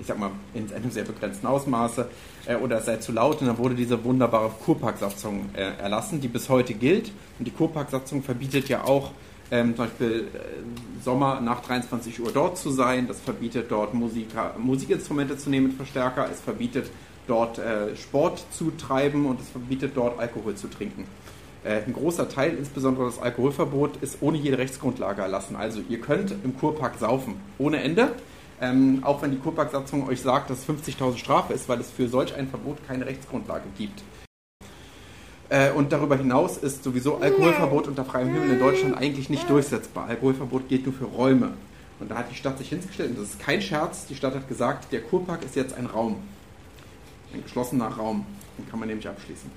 ich 0.00 0.06
sag 0.06 0.18
mal, 0.18 0.30
in 0.54 0.72
einem 0.72 0.90
sehr 0.90 1.04
begrenzten 1.04 1.46
Ausmaße 1.46 2.08
äh, 2.46 2.56
oder 2.56 2.80
sei 2.80 2.96
zu 2.96 3.12
laut. 3.12 3.40
Und 3.40 3.46
dann 3.46 3.58
wurde 3.58 3.74
diese 3.74 4.02
wunderbare 4.04 4.50
Kurparksatzung 4.64 5.50
äh, 5.54 5.80
erlassen, 5.80 6.20
die 6.20 6.28
bis 6.28 6.48
heute 6.48 6.74
gilt. 6.74 7.12
Und 7.38 7.46
die 7.46 7.50
Kurparksatzung 7.50 8.22
verbietet 8.22 8.68
ja 8.68 8.84
auch 8.84 9.12
ähm, 9.50 9.76
zum 9.76 9.84
Beispiel 9.84 10.28
äh, 10.34 11.02
Sommer 11.04 11.40
nach 11.40 11.60
23 11.60 12.20
Uhr 12.20 12.32
dort 12.32 12.58
zu 12.58 12.70
sein. 12.70 13.06
Das 13.06 13.20
verbietet 13.20 13.70
dort 13.70 13.94
Musiker, 13.94 14.54
Musikinstrumente 14.58 15.36
zu 15.36 15.50
nehmen 15.50 15.68
mit 15.68 15.76
Verstärker. 15.76 16.28
Es 16.32 16.40
verbietet 16.40 16.90
dort 17.26 17.58
äh, 17.58 17.94
Sport 17.96 18.44
zu 18.50 18.72
treiben 18.72 19.26
und 19.26 19.40
es 19.40 19.48
verbietet 19.48 19.92
dort 19.94 20.18
Alkohol 20.18 20.54
zu 20.54 20.68
trinken. 20.68 21.06
Äh, 21.64 21.82
ein 21.86 21.92
großer 21.92 22.28
Teil, 22.28 22.56
insbesondere 22.56 23.06
das 23.06 23.20
Alkoholverbot, 23.20 23.98
ist 24.00 24.18
ohne 24.20 24.38
jede 24.38 24.58
Rechtsgrundlage 24.58 25.22
erlassen. 25.22 25.54
Also 25.54 25.80
ihr 25.88 26.00
könnt 26.00 26.34
im 26.44 26.56
Kurpark 26.58 26.98
saufen, 26.98 27.34
ohne 27.58 27.82
Ende. 27.82 28.12
Ähm, 28.62 29.00
auch 29.02 29.20
wenn 29.20 29.32
die 29.32 29.38
Kurparksatzung 29.38 30.08
euch 30.08 30.20
sagt, 30.20 30.48
dass 30.48 30.68
50.000 30.68 31.16
Strafe 31.16 31.52
ist, 31.52 31.68
weil 31.68 31.80
es 31.80 31.90
für 31.90 32.08
solch 32.08 32.32
ein 32.36 32.48
Verbot 32.48 32.78
keine 32.86 33.04
Rechtsgrundlage 33.04 33.64
gibt. 33.76 34.04
Äh, 35.48 35.72
und 35.72 35.92
darüber 35.92 36.16
hinaus 36.16 36.58
ist 36.58 36.84
sowieso 36.84 37.16
Alkoholverbot 37.16 37.88
unter 37.88 38.04
freiem 38.04 38.32
Himmel 38.32 38.52
in 38.52 38.58
Deutschland 38.60 38.96
eigentlich 38.96 39.28
nicht 39.28 39.50
durchsetzbar. 39.50 40.06
Alkoholverbot 40.06 40.68
gilt 40.68 40.86
nur 40.86 40.94
für 40.94 41.06
Räume. 41.06 41.54
Und 41.98 42.12
da 42.12 42.14
hat 42.18 42.30
die 42.30 42.36
Stadt 42.36 42.56
sich 42.56 42.68
hingestellt, 42.68 43.10
und 43.10 43.18
das 43.18 43.30
ist 43.30 43.40
kein 43.40 43.60
Scherz, 43.60 44.06
die 44.06 44.14
Stadt 44.14 44.34
hat 44.34 44.48
gesagt, 44.48 44.92
der 44.92 45.02
Kurpark 45.02 45.44
ist 45.44 45.56
jetzt 45.56 45.74
ein 45.74 45.86
Raum. 45.86 46.22
Ein 47.34 47.42
geschlossener 47.42 47.88
Raum. 47.88 48.24
Den 48.58 48.68
kann 48.68 48.78
man 48.78 48.88
nämlich 48.88 49.08
abschließen. 49.08 49.50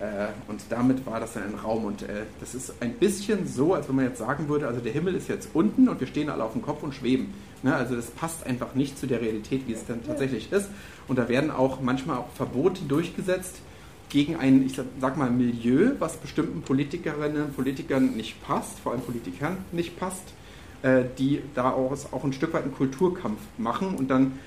Äh, 0.00 0.28
und 0.48 0.62
damit 0.70 1.04
war 1.04 1.20
das 1.20 1.34
dann 1.34 1.42
ein 1.42 1.54
Raum. 1.54 1.84
Und 1.84 2.02
äh, 2.02 2.22
das 2.40 2.54
ist 2.54 2.74
ein 2.80 2.94
bisschen 2.94 3.46
so, 3.46 3.74
als 3.74 3.88
wenn 3.88 3.96
man 3.96 4.06
jetzt 4.06 4.18
sagen 4.18 4.48
würde, 4.48 4.66
also 4.66 4.80
der 4.80 4.92
Himmel 4.92 5.14
ist 5.14 5.28
jetzt 5.28 5.50
unten 5.52 5.88
und 5.88 6.00
wir 6.00 6.06
stehen 6.06 6.30
alle 6.30 6.42
auf 6.42 6.52
dem 6.52 6.62
Kopf 6.62 6.82
und 6.82 6.94
schweben. 6.94 7.34
Ne? 7.62 7.74
Also 7.74 7.94
das 7.94 8.06
passt 8.06 8.46
einfach 8.46 8.74
nicht 8.74 8.98
zu 8.98 9.06
der 9.06 9.20
Realität, 9.20 9.62
wie 9.66 9.72
es 9.74 9.84
dann 9.86 10.04
tatsächlich 10.04 10.50
ist. 10.52 10.70
Und 11.06 11.18
da 11.18 11.28
werden 11.28 11.50
auch 11.50 11.80
manchmal 11.82 12.16
auch 12.16 12.30
Verbote 12.34 12.82
durchgesetzt 12.88 13.60
gegen 14.08 14.36
ein, 14.36 14.64
ich 14.64 14.80
sag 15.00 15.16
mal, 15.18 15.30
Milieu, 15.30 15.92
was 15.98 16.16
bestimmten 16.16 16.62
Politikerinnen 16.62 17.44
und 17.44 17.56
Politikern 17.56 18.16
nicht 18.16 18.42
passt, 18.42 18.80
vor 18.80 18.92
allem 18.92 19.02
Politikern 19.02 19.58
nicht 19.70 19.98
passt, 20.00 20.32
äh, 20.82 21.04
die 21.18 21.42
daraus 21.54 22.10
auch 22.12 22.24
ein 22.24 22.32
Stück 22.32 22.54
weit 22.54 22.62
einen 22.62 22.74
Kulturkampf 22.74 23.38
machen 23.58 23.94
und 23.96 24.10
dann 24.10 24.38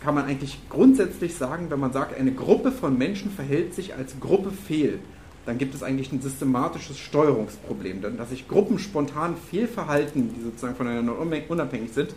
kann 0.00 0.14
man 0.14 0.24
eigentlich 0.24 0.58
grundsätzlich 0.68 1.34
sagen, 1.34 1.70
wenn 1.70 1.80
man 1.80 1.92
sagt, 1.92 2.18
eine 2.18 2.32
Gruppe 2.32 2.72
von 2.72 2.96
Menschen 2.96 3.30
verhält 3.30 3.74
sich 3.74 3.94
als 3.94 4.18
Gruppe 4.18 4.50
fehl, 4.50 4.98
dann 5.46 5.58
gibt 5.58 5.74
es 5.74 5.82
eigentlich 5.82 6.12
ein 6.12 6.20
systematisches 6.20 6.98
Steuerungsproblem. 6.98 8.02
Denn 8.02 8.16
dass 8.16 8.30
sich 8.30 8.48
Gruppen 8.48 8.78
spontan 8.78 9.36
fehlverhalten, 9.36 10.34
die 10.34 10.42
sozusagen 10.42 10.74
voneinander 10.74 11.18
unabhängig 11.18 11.92
sind, 11.92 12.14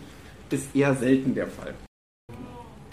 ist 0.50 0.74
eher 0.74 0.94
selten 0.94 1.34
der 1.34 1.48
Fall. 1.48 1.74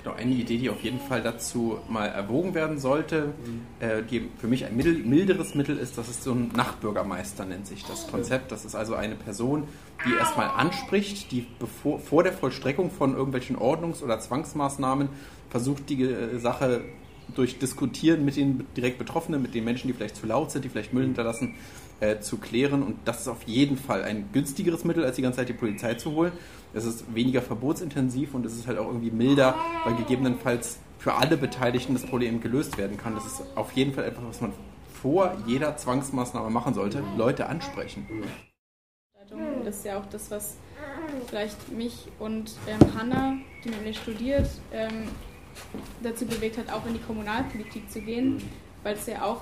Genau, 0.04 0.16
eine 0.16 0.34
Idee, 0.34 0.58
die 0.58 0.70
auf 0.70 0.82
jeden 0.82 1.00
Fall 1.00 1.22
dazu 1.22 1.78
mal 1.88 2.08
erwogen 2.08 2.56
werden 2.56 2.80
sollte, 2.80 3.34
mhm. 3.46 3.62
äh, 3.80 4.02
die 4.02 4.30
für 4.40 4.48
mich 4.48 4.66
ein 4.66 4.76
mittel, 4.76 4.98
milderes 4.98 5.54
Mittel 5.54 5.78
ist, 5.78 5.98
das 5.98 6.10
ist 6.10 6.24
so 6.24 6.32
ein 6.32 6.50
Nachtbürgermeister, 6.56 7.46
nennt 7.46 7.68
sich 7.68 7.86
das 7.86 8.08
Konzept. 8.08 8.52
Das 8.52 8.66
ist 8.66 8.74
also 8.74 8.96
eine 8.96 9.16
Person, 9.16 9.68
die 10.08 10.16
erstmal 10.16 10.48
anspricht, 10.50 11.32
die 11.32 11.46
bevor, 11.60 12.00
vor 12.00 12.24
der 12.24 12.34
Vollstreckung 12.34 12.90
von 12.90 13.14
irgendwelchen 13.14 13.58
Ordnungs- 13.58 14.02
oder 14.02 14.20
Zwangsmaßnahmen 14.20 15.10
versucht, 15.52 15.90
die 15.90 16.02
äh, 16.04 16.40
Sache 16.40 16.82
durch 17.36 17.60
Diskutieren 17.60 18.26
mit 18.26 18.36
den 18.36 18.66
direkt 18.76 18.98
Betroffenen, 18.98 19.42
mit 19.42 19.54
den 19.54 19.64
Menschen, 19.64 19.88
die 19.88 19.94
vielleicht 19.94 20.16
zu 20.16 20.26
laut 20.26 20.52
sind, 20.52 20.66
die 20.66 20.70
vielleicht 20.70 20.94
Müll 20.94 21.04
hinterlassen, 21.04 21.56
äh, 22.00 22.20
zu 22.20 22.38
klären. 22.38 22.82
Und 22.82 22.98
das 23.06 23.22
ist 23.22 23.28
auf 23.28 23.44
jeden 23.44 23.78
Fall 23.78 24.04
ein 24.04 24.30
günstigeres 24.34 24.84
Mittel, 24.84 25.06
als 25.06 25.16
die 25.16 25.22
ganze 25.22 25.38
Zeit 25.38 25.50
die 25.50 25.54
Polizei 25.54 25.94
zu 25.94 26.12
holen. 26.12 26.32
Es 26.74 26.86
ist 26.86 27.14
weniger 27.14 27.42
verbotsintensiv 27.42 28.34
und 28.34 28.46
es 28.46 28.56
ist 28.56 28.68
halt 28.68 28.78
auch 28.78 28.88
irgendwie 28.88 29.12
milder, 29.12 29.56
weil 29.84 29.96
gegebenenfalls 29.96 30.80
für 31.00 31.14
alle 31.16 31.36
Beteiligten 31.36 31.94
das 31.94 32.06
Problem 32.06 32.42
gelöst 32.42 32.78
werden 32.78 32.98
kann. 32.98 33.16
Das 33.16 33.26
ist 33.26 33.44
auf 33.56 33.72
jeden 33.74 33.94
Fall 33.94 34.06
etwas, 34.06 34.24
was 34.26 34.42
man 34.42 34.54
vor 35.02 35.36
jeder 35.48 35.76
Zwangsmaßnahme 35.76 36.50
machen 36.50 36.74
sollte, 36.74 37.04
Leute 37.18 37.48
ansprechen. 37.48 38.08
Das 39.66 39.78
ist 39.78 39.86
ja 39.86 40.00
auch 40.00 40.06
das, 40.08 40.30
was 40.32 40.58
vielleicht 41.28 41.72
mich 41.72 42.08
und 42.20 42.54
ähm, 42.68 42.80
Hanna, 42.98 43.38
die 43.64 43.70
mit 43.70 43.84
mir 43.84 43.94
studiert, 43.94 44.50
ähm, 44.72 45.08
dazu 46.04 46.26
bewegt 46.26 46.58
hat, 46.58 46.72
auch 46.72 46.86
in 46.86 46.94
die 46.94 47.00
Kommunalpolitik 47.00 47.90
zu 47.90 48.02
gehen, 48.02 48.42
weil 48.84 48.96
es 48.96 49.06
ja 49.08 49.24
auch 49.24 49.42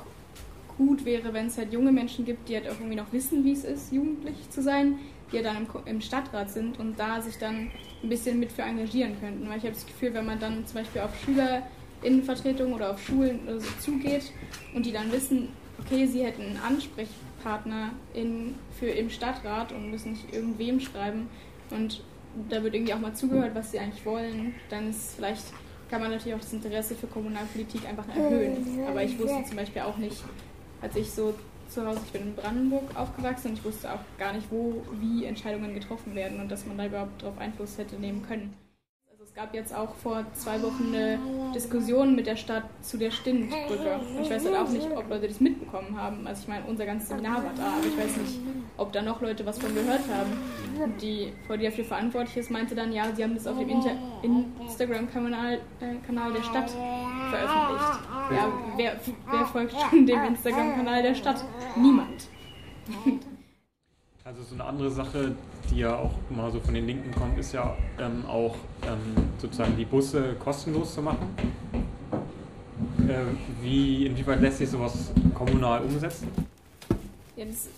gut 0.79 1.03
wäre, 1.03 1.33
wenn 1.33 1.47
es 1.47 1.57
halt 1.57 1.73
junge 1.73 1.91
Menschen 1.91 2.23
gibt, 2.25 2.47
die 2.47 2.55
halt 2.55 2.67
auch 2.67 2.79
irgendwie 2.79 2.95
noch 2.95 3.11
wissen, 3.11 3.43
wie 3.43 3.51
es 3.51 3.65
ist, 3.65 3.91
jugendlich 3.91 4.49
zu 4.49 4.63
sein, 4.63 4.97
die 5.29 5.35
ja 5.35 5.43
dann 5.43 5.57
im, 5.57 5.67
im, 5.85 6.01
Stadtrat 6.01 6.49
sind 6.49 6.79
und 6.79 6.97
da 6.97 7.21
sich 7.21 7.37
dann 7.37 7.69
ein 8.01 8.09
bisschen 8.09 8.39
mit 8.39 8.51
für 8.51 8.61
engagieren 8.61 9.19
könnten. 9.19 9.47
Weil 9.47 9.57
ich 9.57 9.63
habe 9.63 9.73
das 9.73 9.85
Gefühl, 9.85 10.13
wenn 10.13 10.25
man 10.25 10.39
dann 10.39 10.65
zum 10.65 10.79
Beispiel 10.79 11.01
auf 11.01 11.11
SchülerInnenvertretung 11.23 12.73
oder 12.73 12.91
auf 12.91 13.05
Schulen 13.05 13.41
oder 13.43 13.59
so 13.59 13.69
zugeht 13.81 14.31
und 14.73 14.85
die 14.85 14.93
dann 14.93 15.11
wissen, 15.11 15.49
okay, 15.79 16.07
sie 16.07 16.23
hätten 16.23 16.43
einen 16.43 16.59
Ansprechpartner 16.65 17.91
in, 18.13 18.55
für 18.79 18.87
im 18.87 19.09
Stadtrat 19.09 19.73
und 19.73 19.91
müssen 19.91 20.13
nicht 20.13 20.33
irgendwem 20.33 20.79
schreiben 20.79 21.27
und 21.71 22.03
da 22.49 22.63
wird 22.63 22.73
irgendwie 22.73 22.93
auch 22.93 22.99
mal 22.99 23.13
zugehört, 23.13 23.53
was 23.53 23.71
sie 23.71 23.79
eigentlich 23.79 24.05
wollen, 24.05 24.55
dann 24.69 24.89
ist 24.89 25.15
vielleicht 25.15 25.43
kann 25.89 26.01
man 26.01 26.11
natürlich 26.11 26.35
auch 26.35 26.39
das 26.39 26.53
Interesse 26.53 26.95
für 26.95 27.07
Kommunalpolitik 27.07 27.87
einfach 27.87 28.07
erhöhen. 28.15 28.85
Aber 28.87 29.03
ich 29.03 29.17
wusste 29.17 29.43
zum 29.45 29.57
Beispiel 29.57 29.81
auch 29.81 29.97
nicht, 29.97 30.23
als 30.81 30.95
ich 30.95 31.11
so 31.11 31.33
zu 31.69 31.85
Hause, 31.85 31.99
ich 32.05 32.11
bin 32.11 32.23
in 32.23 32.35
Brandenburg 32.35 32.95
aufgewachsen 32.95 33.49
und 33.49 33.53
ich 33.59 33.63
wusste 33.63 33.93
auch 33.93 33.99
gar 34.17 34.33
nicht, 34.33 34.47
wo, 34.49 34.81
wie 34.99 35.25
Entscheidungen 35.25 35.73
getroffen 35.75 36.15
werden 36.15 36.39
und 36.39 36.49
dass 36.49 36.65
man 36.65 36.77
da 36.77 36.87
überhaupt 36.87 37.21
darauf 37.21 37.37
Einfluss 37.37 37.77
hätte 37.77 37.95
nehmen 37.95 38.25
können 38.25 38.53
gab 39.39 39.53
jetzt 39.53 39.73
auch 39.73 39.95
vor 39.95 40.25
zwei 40.33 40.61
Wochen 40.61 40.93
eine 40.93 41.17
Diskussion 41.55 42.13
mit 42.13 42.27
der 42.27 42.35
Stadt 42.35 42.63
zu 42.81 42.97
der 42.97 43.09
Stintbrücke. 43.09 43.95
Und 43.95 44.23
ich 44.23 44.29
weiß 44.29 44.43
halt 44.43 44.57
auch 44.57 44.67
nicht, 44.67 44.85
ob 44.91 45.09
Leute 45.09 45.29
das 45.29 45.39
mitbekommen 45.39 45.95
haben. 45.95 46.27
Also 46.27 46.41
ich 46.41 46.49
meine, 46.49 46.65
unser 46.65 46.85
ganzes 46.85 47.07
Seminar 47.07 47.37
war 47.37 47.53
da, 47.55 47.67
aber 47.77 47.87
ich 47.87 47.97
weiß 47.97 48.17
nicht, 48.17 48.37
ob 48.75 48.91
da 48.91 49.01
noch 49.01 49.21
Leute 49.21 49.45
was 49.45 49.57
von 49.57 49.73
gehört 49.73 50.01
haben. 50.13 50.83
Und 50.83 51.01
die, 51.01 51.31
vor 51.47 51.55
die 51.55 51.63
dafür 51.63 51.85
verantwortlich 51.85 52.35
ist, 52.35 52.51
meinte 52.51 52.75
dann, 52.75 52.91
ja, 52.91 53.05
sie 53.15 53.23
haben 53.23 53.33
das 53.33 53.47
auf 53.47 53.57
dem 53.57 53.69
Instagram-Kanal 53.69 55.53
äh, 55.79 56.33
der 56.33 56.43
Stadt 56.43 56.69
veröffentlicht. 57.29 57.99
Ja, 58.31 58.51
wer, 58.75 58.99
wer 59.31 59.45
folgt 59.45 59.73
schon 59.73 60.05
dem 60.05 60.23
Instagram-Kanal 60.23 61.01
der 61.01 61.15
Stadt? 61.15 61.43
Niemand. 61.75 62.27
Also 64.23 64.43
so 64.43 64.53
eine 64.53 64.63
andere 64.65 64.91
Sache, 64.91 65.35
die 65.71 65.79
ja 65.79 65.95
auch 65.95 66.11
immer 66.29 66.51
so 66.51 66.59
von 66.59 66.73
den 66.73 66.85
Linken 66.85 67.11
kommt, 67.11 67.39
ist 67.39 67.51
ja 67.53 67.75
ähm, 67.99 68.23
auch 68.27 68.55
ähm, 68.83 69.15
sozusagen 69.39 69.75
die 69.75 69.85
Busse 69.85 70.35
kostenlos 70.39 70.93
zu 70.93 71.01
machen. 71.01 71.35
Äh, 73.07 73.63
wie, 73.63 74.05
inwieweit 74.05 74.41
lässt 74.41 74.59
sich 74.59 74.69
sowas 74.69 75.11
kommunal 75.33 75.81
umsetzen? 75.81 76.27
Ja, 77.35 77.45
das 77.45 77.69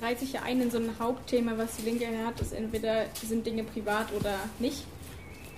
reiht 0.00 0.20
sich 0.20 0.34
ja 0.34 0.42
ein 0.42 0.60
in 0.60 0.70
so 0.70 0.78
ein 0.78 0.90
Hauptthema, 1.00 1.52
was 1.56 1.76
die 1.76 1.82
Linke 1.82 2.06
hat, 2.24 2.40
ist 2.40 2.52
entweder 2.52 3.06
sind 3.14 3.44
Dinge 3.44 3.64
privat 3.64 4.12
oder 4.12 4.34
nicht. 4.60 4.84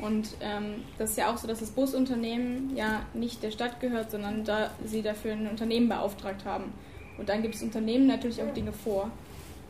Und 0.01 0.37
ähm, 0.41 0.85
das 0.99 1.11
ist 1.11 1.19
ja 1.19 1.33
auch 1.33 1.37
so, 1.37 1.47
dass 1.47 1.61
das 1.61 1.71
Busunternehmen 1.71 2.75
ja 2.77 3.03
nicht 3.13 3.43
der 3.43 3.51
Stadt 3.51 3.81
gehört, 3.81 4.11
sondern 4.11 4.45
da 4.45 4.71
sie 4.85 5.03
dafür 5.03 5.33
ein 5.33 5.47
Unternehmen 5.47 5.89
beauftragt 5.89 6.45
haben. 6.45 6.73
Und 7.19 7.29
dann 7.29 7.43
gibt 7.43 7.55
es 7.55 7.63
Unternehmen 7.63 8.07
natürlich 8.07 8.43
auch 8.43 8.53
Dinge 8.55 8.73
vor. 8.73 9.11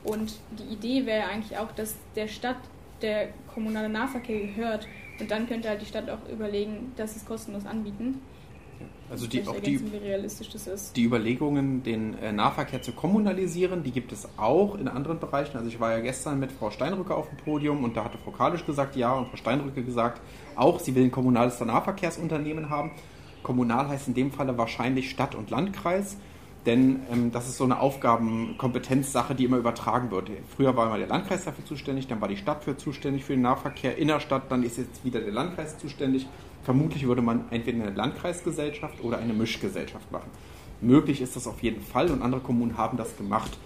Und 0.04 0.34
die 0.58 0.72
Idee 0.72 1.04
wäre 1.04 1.26
eigentlich 1.28 1.58
auch, 1.58 1.72
dass 1.72 1.96
der 2.14 2.28
Stadt 2.28 2.56
der 3.02 3.28
kommunale 3.52 3.88
Nahverkehr 3.88 4.46
gehört. 4.46 4.87
Und 5.18 5.30
dann 5.30 5.49
könnte 5.49 5.68
halt 5.68 5.82
die 5.82 5.87
Stadt 5.87 6.08
auch 6.08 6.28
überlegen, 6.30 6.92
dass 6.96 7.14
sie 7.14 7.20
es 7.20 7.26
kostenlos 7.26 7.66
anbieten. 7.66 8.22
Also 9.10 9.26
die, 9.26 9.46
auch 9.46 9.58
die, 9.58 9.80
die 10.94 11.04
Überlegungen, 11.04 11.82
den 11.82 12.16
äh, 12.18 12.30
Nahverkehr 12.30 12.80
zu 12.80 12.92
kommunalisieren, 12.92 13.82
die 13.82 13.90
gibt 13.90 14.12
es 14.12 14.28
auch 14.36 14.76
in 14.76 14.86
anderen 14.86 15.18
Bereichen. 15.18 15.56
Also 15.56 15.68
ich 15.68 15.80
war 15.80 15.90
ja 15.90 16.00
gestern 16.00 16.38
mit 16.38 16.52
Frau 16.52 16.70
Steinrücke 16.70 17.14
auf 17.14 17.28
dem 17.28 17.38
Podium 17.38 17.82
und 17.82 17.96
da 17.96 18.04
hatte 18.04 18.18
Frau 18.18 18.30
Kalisch 18.30 18.64
gesagt 18.64 18.94
ja 18.94 19.12
und 19.12 19.28
Frau 19.28 19.36
Steinrücke 19.36 19.82
gesagt 19.82 20.20
auch, 20.54 20.78
sie 20.78 20.94
will 20.94 21.04
ein 21.04 21.10
kommunales 21.10 21.58
Nahverkehrsunternehmen 21.58 22.70
haben. 22.70 22.92
Kommunal 23.42 23.88
heißt 23.88 24.06
in 24.08 24.14
dem 24.14 24.30
Falle 24.30 24.56
wahrscheinlich 24.58 25.10
Stadt 25.10 25.34
und 25.34 25.50
Landkreis. 25.50 26.16
Denn 26.66 27.00
ähm, 27.10 27.32
das 27.32 27.48
ist 27.48 27.56
so 27.56 27.64
eine 27.64 27.80
Aufgabenkompetenzsache, 27.80 29.34
die 29.34 29.44
immer 29.44 29.56
übertragen 29.56 30.10
wird. 30.10 30.30
Früher 30.54 30.76
war 30.76 30.86
immer 30.86 30.98
der 30.98 31.06
Landkreis 31.06 31.44
dafür 31.44 31.64
zuständig, 31.64 32.06
dann 32.06 32.20
war 32.20 32.28
die 32.28 32.36
Stadt 32.36 32.64
für 32.64 32.76
zuständig 32.76 33.24
für 33.24 33.32
den 33.32 33.42
Nahverkehr 33.42 33.96
innerstadt, 33.96 34.42
dann 34.50 34.62
ist 34.62 34.76
jetzt 34.76 35.04
wieder 35.04 35.20
der 35.20 35.32
Landkreis 35.32 35.78
zuständig. 35.78 36.26
Vermutlich 36.62 37.06
würde 37.06 37.22
man 37.22 37.50
entweder 37.50 37.82
eine 37.82 37.94
Landkreisgesellschaft 37.94 39.02
oder 39.02 39.18
eine 39.18 39.32
Mischgesellschaft 39.32 40.10
machen. 40.12 40.30
Möglich 40.80 41.20
ist 41.20 41.36
das 41.36 41.46
auf 41.46 41.62
jeden 41.62 41.82
Fall 41.82 42.10
und 42.10 42.22
andere 42.22 42.40
Kommunen 42.40 42.76
haben 42.76 42.96
das 42.96 43.16
gemacht. 43.16 43.58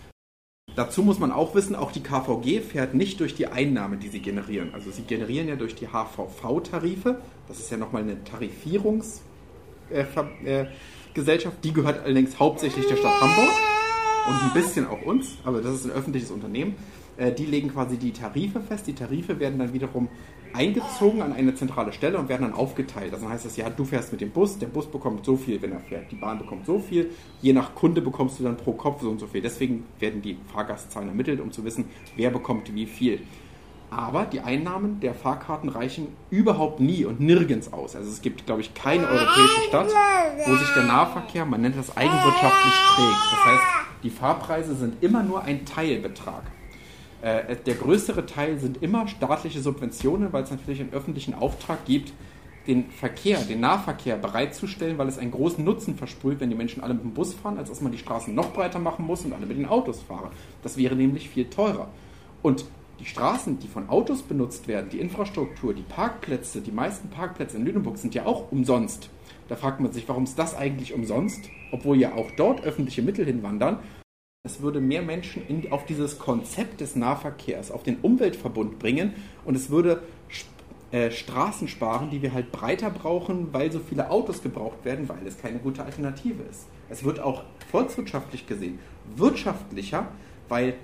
Dazu 0.77 1.03
muss 1.03 1.21
man 1.21 1.31
auch 1.31 1.55
wissen, 1.55 1.77
auch 1.77 1.93
die 1.93 2.03
KVG 2.03 2.61
fährt 2.61 2.95
nicht 2.95 3.21
durch 3.21 3.35
die 3.35 3.47
Einnahmen, 3.47 4.01
die 4.01 4.09
sie 4.09 4.21
generieren. 4.21 4.75
Also 4.75 4.91
sie 4.91 5.03
generieren 5.03 5.47
ja 5.47 5.55
durch 5.55 5.77
die 5.77 5.89
HVV-Tarife. 5.89 7.21
Das 7.47 7.61
ist 7.61 7.71
ja 7.71 7.77
nochmal 7.77 8.03
eine 8.03 8.23
Tarifierungs... 8.25 9.23
Äh, 9.91 10.05
äh, 10.45 10.67
die 11.63 11.73
gehört 11.73 12.03
allerdings 12.03 12.41
hauptsächlich 12.41 12.87
der 12.87 12.97
Stadt 12.97 13.21
Hamburg 13.21 13.74
und 14.27 14.43
ein 14.43 14.53
bisschen 14.55 14.87
auch 14.87 15.03
uns, 15.03 15.37
aber 15.45 15.61
das 15.61 15.75
ist 15.75 15.85
ein 15.85 15.91
öffentliches 15.91 16.31
Unternehmen. 16.31 16.75
Äh, 17.17 17.33
die 17.33 17.47
legen 17.47 17.73
quasi 17.73 17.97
die 17.97 18.13
Tarife 18.13 18.61
fest. 18.61 18.87
Die 18.87 18.95
Tarife 18.95 19.39
werden 19.39 19.59
dann 19.59 19.73
wiederum 19.73 20.09
eingezogen 20.55 21.21
an 21.21 21.33
eine 21.33 21.55
zentrale 21.55 21.93
Stelle 21.93 22.17
und 22.17 22.29
werden 22.29 22.43
dann 22.43 22.55
aufgeteilt. 22.55 23.13
Das 23.13 23.25
heißt, 23.25 23.45
das, 23.45 23.57
ja, 23.57 23.69
du 23.71 23.85
fährst 23.85 24.13
mit 24.13 24.21
dem 24.21 24.31
Bus, 24.31 24.59
der 24.59 24.69
Bus 24.69 24.87
bekommt 24.87 25.25
so 25.25 25.37
viel, 25.37 25.61
wenn 25.61 25.73
er 25.73 25.81
fährt, 25.81 26.11
die 26.13 26.17
Bahn 26.17 26.39
bekommt 26.39 26.65
so 26.65 26.79
viel, 26.79 27.11
je 27.43 27.53
nach 27.53 27.75
Kunde 27.75 28.01
bekommst 28.01 28.39
du 28.39 28.45
dann 28.45 28.57
pro 28.57 28.73
Kopf 28.73 29.03
so 29.03 29.11
und 29.11 29.19
so 29.19 29.27
viel. 29.27 29.43
Deswegen 29.43 29.85
werden 29.99 30.23
die 30.23 30.39
Fahrgastzahlen 30.53 31.09
ermittelt, 31.09 31.41
um 31.41 31.51
zu 31.51 31.65
wissen, 31.65 31.87
wer 32.17 32.31
bekommt 32.31 32.73
wie 32.73 32.87
viel. 32.87 33.23
Aber 33.91 34.25
die 34.25 34.41
Einnahmen 34.41 35.01
der 35.01 35.15
Fahrkarten 35.15 35.69
reichen 35.69 36.09
überhaupt 36.31 36.81
nie 36.81 37.05
und 37.05 37.21
nirgends 37.21 37.73
aus. 37.73 37.95
Also 37.95 38.11
es 38.11 38.23
gibt, 38.23 38.47
glaube 38.47 38.61
ich, 38.61 38.75
keine 38.75 39.07
europäische 39.07 39.61
Stadt, 39.69 39.89
wo 40.47 40.57
sich 40.57 40.69
der 40.75 40.85
Nahverkehr, 40.85 41.45
man 41.45 41.61
nennt 41.61 41.77
das 41.77 41.97
eigenwirtschaftlich, 41.97 42.75
trägt. 42.95 43.33
Das 43.33 43.45
heißt, 43.45 43.84
Die 44.05 44.11
Fahrpreise 44.11 44.77
sind 44.77 45.03
immer 45.03 45.23
nur 45.23 45.43
ein 45.43 45.65
Teilbetrag. 45.65 46.45
Äh, 47.23 47.57
der 47.57 47.75
größere 47.75 48.27
Teil 48.27 48.59
sind 48.59 48.83
immer 48.83 49.09
staatliche 49.09 49.61
Subventionen, 49.61 50.33
weil 50.33 50.45
es 50.45 50.51
natürlich 50.51 50.81
einen 50.81 50.93
öffentlichen 50.93 51.35
Auftrag 51.35 51.87
gibt, 51.87 52.13
den 52.67 52.91
Verkehr, 52.91 53.39
den 53.41 53.61
Nahverkehr 53.61 54.17
bereitzustellen, 54.17 54.99
weil 54.99 55.09
es 55.09 55.19
einen 55.19 55.31
großen 55.31 55.65
Nutzen 55.65 55.97
versprüht, 55.97 56.41
wenn 56.41 56.51
die 56.51 56.57
Menschen 56.57 56.83
alle 56.83 56.95
mit 56.95 57.03
dem 57.03 57.15
Bus 57.15 57.33
fahren, 57.35 57.59
als 57.59 57.71
dass 57.71 57.81
man 57.81 57.93
die 57.93 57.99
Straßen 57.99 58.35
noch 58.35 58.53
breiter 58.53 58.79
machen 58.79 59.07
muss 59.07 59.25
und 59.25 59.33
alle 59.33 59.47
mit 59.47 59.59
den 59.59 59.67
Autos 59.67 60.03
fahren. 60.03 60.31
Das 60.63 60.77
wäre 60.77 60.95
nämlich 60.95 61.31
viel 61.31 61.49
teurer. 61.49 61.89
Und 62.43 62.67
die 63.01 63.07
Straßen, 63.07 63.59
die 63.59 63.69
von 63.69 63.89
Autos 63.89 64.23
benutzt 64.23 64.69
werden, 64.69 64.91
die 64.91 65.01
Infrastruktur, 65.01 65.75
die 65.75 65.83
Parkplätze, 65.83 66.61
die 66.61 66.73
meisten 66.73 67.09
Parkplätze 67.09 67.57
in 67.57 67.65
Lüneburg 67.65 67.99
sind 67.99 68.15
ja 68.15 68.27
auch 68.27 68.51
umsonst. 68.53 69.11
Da 69.49 69.57
fragt 69.57 69.81
man 69.81 69.93
sich, 69.93 70.09
warum 70.09 70.25
ist 70.25 70.39
das 70.39 70.57
eigentlich 70.57 70.95
umsonst, 70.95 71.51
obwohl 71.71 71.99
ja 71.99 72.15
auch 72.15 72.31
dort 72.37 72.63
öffentliche 72.63 73.03
Mittel 73.03 73.27
hinwandern. 73.27 73.79
Es 74.47 74.61
würde 74.61 74.81
mehr 74.81 75.03
Menschen 75.03 75.47
in, 75.47 75.73
auf 75.73 75.87
dieses 75.87 76.19
Konzept 76.19 76.81
des 76.81 76.97
Nahverkehrs, 76.97 77.71
auf 77.71 77.83
den 77.83 77.99
Umweltverbund 78.01 78.79
bringen 78.79 79.15
und 79.45 79.57
es 79.57 79.71
würde 79.71 80.03
äh, 80.91 81.11
Straßen 81.11 81.67
sparen, 81.67 82.11
die 82.11 82.23
wir 82.23 82.33
halt 82.33 82.53
breiter 82.53 82.91
brauchen, 82.91 83.53
weil 83.53 83.73
so 83.73 83.81
viele 83.81 84.11
Autos 84.11 84.43
gebraucht 84.43 84.85
werden, 84.85 85.09
weil 85.09 85.27
es 85.27 85.39
keine 85.39 85.59
gute 85.59 85.83
Alternative 85.83 86.43
ist. 86.45 86.69
Es 86.89 87.05
wird 87.05 87.21
auch 87.21 87.45
volkswirtschaftlich 87.71 88.47
gesehen 88.47 88.79
wirtschaftlicher, 89.17 90.09
weil 90.49 90.75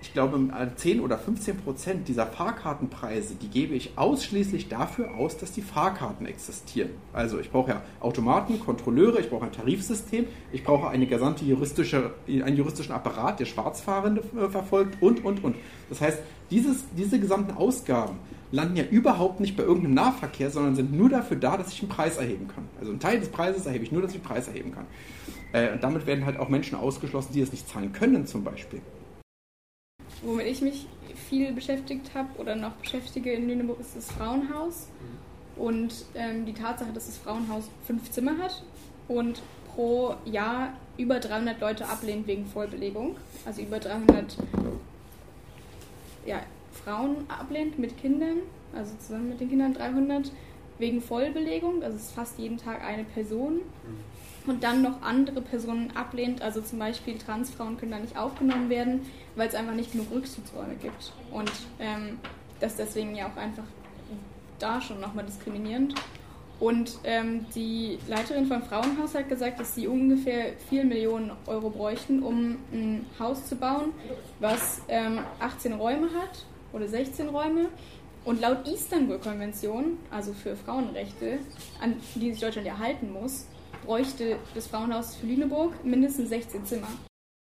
ich 0.00 0.12
glaube, 0.12 0.38
10 0.76 1.00
oder 1.00 1.18
15 1.18 1.56
Prozent 1.58 2.08
dieser 2.08 2.26
Fahrkartenpreise, 2.26 3.34
die 3.34 3.48
gebe 3.48 3.74
ich 3.74 3.92
ausschließlich 3.96 4.68
dafür 4.68 5.14
aus, 5.14 5.36
dass 5.36 5.52
die 5.52 5.62
Fahrkarten 5.62 6.26
existieren. 6.26 6.90
Also 7.12 7.40
ich 7.40 7.50
brauche 7.50 7.70
ja 7.70 7.82
Automaten, 8.00 8.60
Kontrolleure, 8.60 9.20
ich 9.20 9.28
brauche 9.28 9.46
ein 9.46 9.52
Tarifsystem, 9.52 10.26
ich 10.52 10.62
brauche 10.62 10.88
eine 10.88 11.06
gesamte 11.06 11.44
juristische, 11.44 12.14
einen 12.28 12.56
juristischen 12.56 12.94
Apparat, 12.94 13.40
der 13.40 13.46
Schwarzfahrende 13.46 14.22
äh, 14.40 14.48
verfolgt 14.48 15.02
und, 15.02 15.24
und, 15.24 15.42
und. 15.42 15.56
Das 15.88 16.00
heißt, 16.00 16.18
dieses, 16.50 16.84
diese 16.96 17.18
gesamten 17.18 17.56
Ausgaben 17.56 18.18
landen 18.52 18.76
ja 18.76 18.84
überhaupt 18.84 19.40
nicht 19.40 19.56
bei 19.56 19.64
irgendeinem 19.64 19.94
Nahverkehr, 19.94 20.50
sondern 20.50 20.76
sind 20.76 20.92
nur 20.92 21.08
dafür 21.08 21.36
da, 21.36 21.56
dass 21.56 21.72
ich 21.72 21.80
einen 21.80 21.90
Preis 21.90 22.16
erheben 22.16 22.48
kann. 22.48 22.64
Also 22.78 22.92
einen 22.92 23.00
Teil 23.00 23.18
des 23.20 23.28
Preises 23.28 23.66
erhebe 23.66 23.84
ich 23.84 23.92
nur, 23.92 24.00
dass 24.00 24.14
ich 24.14 24.20
den 24.20 24.26
Preis 24.26 24.48
erheben 24.48 24.72
kann. 24.72 24.86
Äh, 25.52 25.72
und 25.72 25.82
damit 25.82 26.06
werden 26.06 26.24
halt 26.24 26.38
auch 26.38 26.48
Menschen 26.48 26.78
ausgeschlossen, 26.78 27.32
die 27.34 27.40
es 27.40 27.50
nicht 27.50 27.68
zahlen 27.68 27.92
können 27.92 28.26
zum 28.26 28.44
Beispiel. 28.44 28.80
Womit 30.22 30.46
ich 30.46 30.60
mich 30.60 30.86
viel 31.28 31.52
beschäftigt 31.52 32.14
habe 32.14 32.28
oder 32.38 32.56
noch 32.56 32.72
beschäftige 32.72 33.32
in 33.32 33.48
Lüneburg 33.48 33.80
ist 33.80 33.96
das 33.96 34.10
Frauenhaus. 34.10 34.88
Und 35.56 36.04
ähm, 36.14 36.46
die 36.46 36.54
Tatsache, 36.54 36.92
dass 36.92 37.06
das 37.06 37.18
Frauenhaus 37.18 37.64
fünf 37.86 38.10
Zimmer 38.10 38.38
hat 38.38 38.62
und 39.08 39.42
pro 39.74 40.14
Jahr 40.24 40.72
über 40.96 41.20
300 41.20 41.60
Leute 41.60 41.88
ablehnt 41.88 42.26
wegen 42.26 42.46
Vollbelegung. 42.46 43.16
Also 43.44 43.62
über 43.62 43.78
300 43.78 44.36
ja, 46.26 46.42
Frauen 46.84 47.16
ablehnt 47.28 47.78
mit 47.78 47.96
Kindern, 47.98 48.38
also 48.74 48.94
zusammen 48.98 49.30
mit 49.30 49.40
den 49.40 49.48
Kindern 49.48 49.74
300, 49.74 50.30
wegen 50.78 51.00
Vollbelegung, 51.00 51.82
also 51.82 51.96
es 51.96 52.04
ist 52.04 52.12
fast 52.12 52.38
jeden 52.38 52.58
Tag 52.58 52.84
eine 52.84 53.04
Person. 53.04 53.60
Und 54.48 54.64
dann 54.64 54.80
noch 54.80 55.02
andere 55.02 55.42
Personen 55.42 55.92
ablehnt, 55.94 56.40
also 56.40 56.62
zum 56.62 56.78
Beispiel 56.78 57.18
Transfrauen 57.18 57.76
können 57.76 57.92
da 57.92 57.98
nicht 57.98 58.16
aufgenommen 58.16 58.70
werden, 58.70 59.02
weil 59.36 59.46
es 59.46 59.54
einfach 59.54 59.74
nicht 59.74 59.92
genug 59.92 60.10
Rückzugsräume 60.10 60.74
gibt. 60.76 61.12
Und 61.30 61.52
ähm, 61.78 62.18
das 62.58 62.76
deswegen 62.76 63.14
ja 63.14 63.26
auch 63.26 63.36
einfach 63.36 63.64
da 64.58 64.80
schon 64.80 65.00
nochmal 65.00 65.26
diskriminierend. 65.26 65.94
Und 66.60 66.98
ähm, 67.04 67.44
die 67.54 67.98
Leiterin 68.08 68.46
vom 68.46 68.62
Frauenhaus 68.62 69.14
hat 69.14 69.28
gesagt, 69.28 69.60
dass 69.60 69.74
sie 69.74 69.86
ungefähr 69.86 70.54
4 70.70 70.84
Millionen 70.86 71.30
Euro 71.46 71.68
bräuchten, 71.68 72.22
um 72.22 72.56
ein 72.72 73.04
Haus 73.18 73.46
zu 73.46 73.54
bauen, 73.54 73.92
was 74.40 74.80
ähm, 74.88 75.20
18 75.40 75.74
Räume 75.74 76.08
hat 76.18 76.46
oder 76.72 76.88
16 76.88 77.28
Räume. 77.28 77.66
Und 78.24 78.40
laut 78.40 78.66
Istanbul-Konvention, 78.66 79.98
also 80.10 80.32
für 80.32 80.56
Frauenrechte, 80.56 81.38
an 81.80 81.96
die 82.14 82.32
sich 82.32 82.40
Deutschland 82.40 82.66
erhalten 82.66 83.12
muss, 83.12 83.46
bräuchte 83.84 84.36
das 84.54 84.66
Frauenhaus 84.66 85.16
für 85.16 85.26
Lüneburg 85.26 85.84
mindestens 85.84 86.28
16 86.28 86.64
Zimmer. 86.66 86.88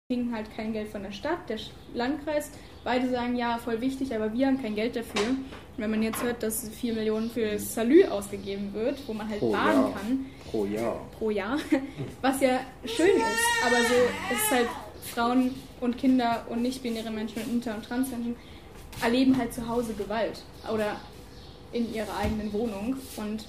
Wir 0.08 0.16
kriegen 0.16 0.34
halt 0.34 0.54
kein 0.54 0.72
Geld 0.72 0.88
von 0.88 1.02
der 1.02 1.12
Stadt, 1.12 1.48
der 1.48 1.58
Landkreis. 1.94 2.50
Beide 2.84 3.08
sagen, 3.08 3.36
ja, 3.36 3.58
voll 3.58 3.80
wichtig, 3.80 4.14
aber 4.14 4.32
wir 4.32 4.46
haben 4.46 4.60
kein 4.60 4.74
Geld 4.74 4.96
dafür. 4.96 5.28
Und 5.28 5.78
wenn 5.78 5.90
man 5.90 6.02
jetzt 6.02 6.22
hört, 6.22 6.42
dass 6.42 6.68
4 6.68 6.94
Millionen 6.94 7.30
für 7.30 7.58
Salü 7.58 8.04
ausgegeben 8.04 8.74
wird, 8.74 8.98
wo 9.06 9.14
man 9.14 9.28
halt 9.28 9.38
pro 9.38 9.52
baden 9.52 9.82
Jahr. 9.82 9.92
kann. 9.92 10.26
Pro 10.50 10.64
Jahr. 10.66 11.00
Pro 11.18 11.30
Jahr. 11.30 11.58
Was 12.20 12.40
ja 12.40 12.60
schön 12.84 13.16
ist, 13.16 13.66
aber 13.66 13.76
so 13.76 14.34
ist 14.34 14.50
halt 14.50 14.68
Frauen 15.14 15.54
und 15.80 15.96
Kinder 15.98 16.46
und 16.48 16.62
nicht-binäre 16.62 17.10
Menschen 17.10 17.42
und 17.42 17.50
Inter- 17.50 17.74
und 17.76 17.84
Transmenschen 17.84 18.36
erleben 19.02 19.36
halt 19.38 19.54
zu 19.54 19.66
Hause 19.68 19.94
Gewalt 19.94 20.42
oder 20.72 20.96
in 21.72 21.92
ihrer 21.92 22.16
eigenen 22.18 22.52
Wohnung 22.52 22.96
und 23.16 23.46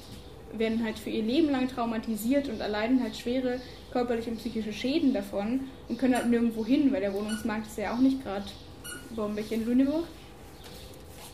werden 0.58 0.84
halt 0.84 1.00
für 1.00 1.10
ihr 1.10 1.24
Leben 1.24 1.50
lang 1.50 1.68
traumatisiert 1.68 2.48
und 2.48 2.60
erleiden 2.60 3.02
halt 3.02 3.16
schwere 3.16 3.60
körperliche 3.92 4.32
und 4.32 4.38
psychische 4.38 4.74
Schäden 4.74 5.14
davon 5.14 5.62
und 5.90 6.00
können 6.00 6.16
halt 6.16 6.30
nirgendwo 6.30 6.66
hin, 6.66 6.92
weil 6.92 7.02
der 7.02 7.14
Wohnungsmarkt 7.14 7.68
ist 7.68 7.78
ja 7.78 7.94
auch 7.94 8.00
nicht 8.00 8.24
gerade 8.24 8.46
bombig 9.16 9.52
in 9.52 9.66
Lüneburg. 9.66 10.06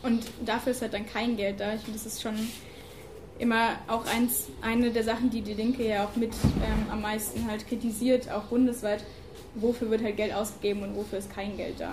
Und 0.02 0.24
dafür 0.44 0.72
ist 0.72 0.82
halt 0.82 0.94
dann 0.94 1.06
kein 1.06 1.36
Geld 1.36 1.60
da. 1.60 1.74
Ich 1.74 1.82
finde, 1.82 1.98
das 1.98 2.06
ist 2.06 2.22
schon 2.22 2.34
immer 3.38 3.70
auch 3.86 4.06
eins, 4.06 4.48
eine 4.62 4.90
der 4.90 5.04
Sachen, 5.04 5.30
die 5.30 5.42
die 5.42 5.54
Linke 5.54 5.86
ja 5.86 6.04
auch 6.04 6.16
mit 6.16 6.32
ähm, 6.32 6.90
am 6.90 7.02
meisten 7.02 7.46
halt 7.46 7.66
kritisiert, 7.66 8.30
auch 8.30 8.44
bundesweit. 8.44 9.04
Wofür 9.54 9.90
wird 9.90 10.02
halt 10.02 10.16
Geld 10.16 10.34
ausgegeben 10.34 10.82
und 10.82 10.96
wofür 10.96 11.18
ist 11.18 11.30
kein 11.30 11.56
Geld 11.56 11.80
da? 11.80 11.92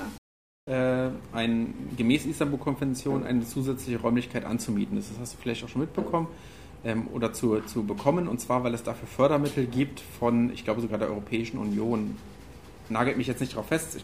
äh, 0.68 1.10
ein, 1.32 1.74
gemäß 1.98 2.26
Istanbul-Konvention 2.26 3.24
eine 3.24 3.46
zusätzliche 3.46 4.00
Räumlichkeit 4.00 4.46
anzumieten. 4.46 4.98
Das 4.98 5.10
hast 5.20 5.34
du 5.34 5.38
vielleicht 5.42 5.64
auch 5.64 5.70
schon 5.70 5.82
mitbekommen 5.82 6.28
ähm, 6.84 7.08
oder 7.14 7.34
zu, 7.34 7.60
zu 7.62 7.84
bekommen. 7.84 8.28
Und 8.28 8.40
zwar, 8.40 8.64
weil 8.64 8.74
es 8.74 8.84
dafür 8.84 9.08
Fördermittel 9.08 9.66
gibt 9.66 10.00
von, 10.20 10.52
ich 10.54 10.64
glaube 10.64 10.82
sogar 10.82 10.98
der 10.98 11.10
Europäischen 11.10 11.58
Union. 11.58 12.18
Nagelt 12.90 13.18
mich 13.18 13.28
jetzt 13.28 13.42
nicht 13.42 13.54
darauf 13.54 13.68
fest. 13.68 13.96
Ich 13.98 14.04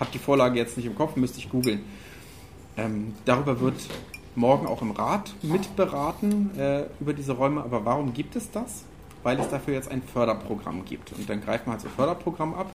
habe 0.00 0.10
die 0.12 0.18
Vorlage 0.18 0.58
jetzt 0.58 0.76
nicht 0.76 0.86
im 0.86 0.94
Kopf, 0.94 1.16
müsste 1.16 1.38
ich 1.38 1.50
googeln. 1.50 1.84
Ähm, 2.76 3.14
darüber 3.24 3.60
wird 3.60 3.76
morgen 4.34 4.66
auch 4.66 4.82
im 4.82 4.90
Rat 4.90 5.32
mitberaten 5.42 6.58
äh, 6.58 6.86
über 7.00 7.12
diese 7.12 7.32
Räume. 7.32 7.62
Aber 7.62 7.84
warum 7.84 8.12
gibt 8.14 8.36
es 8.36 8.50
das? 8.50 8.84
Weil 9.22 9.38
es 9.38 9.48
dafür 9.48 9.74
jetzt 9.74 9.90
ein 9.90 10.02
Förderprogramm 10.02 10.84
gibt. 10.84 11.12
Und 11.12 11.28
dann 11.28 11.40
greift 11.40 11.66
man 11.66 11.74
halt 11.74 11.82
so 11.82 11.88
Förderprogramm 11.88 12.54
ab 12.54 12.73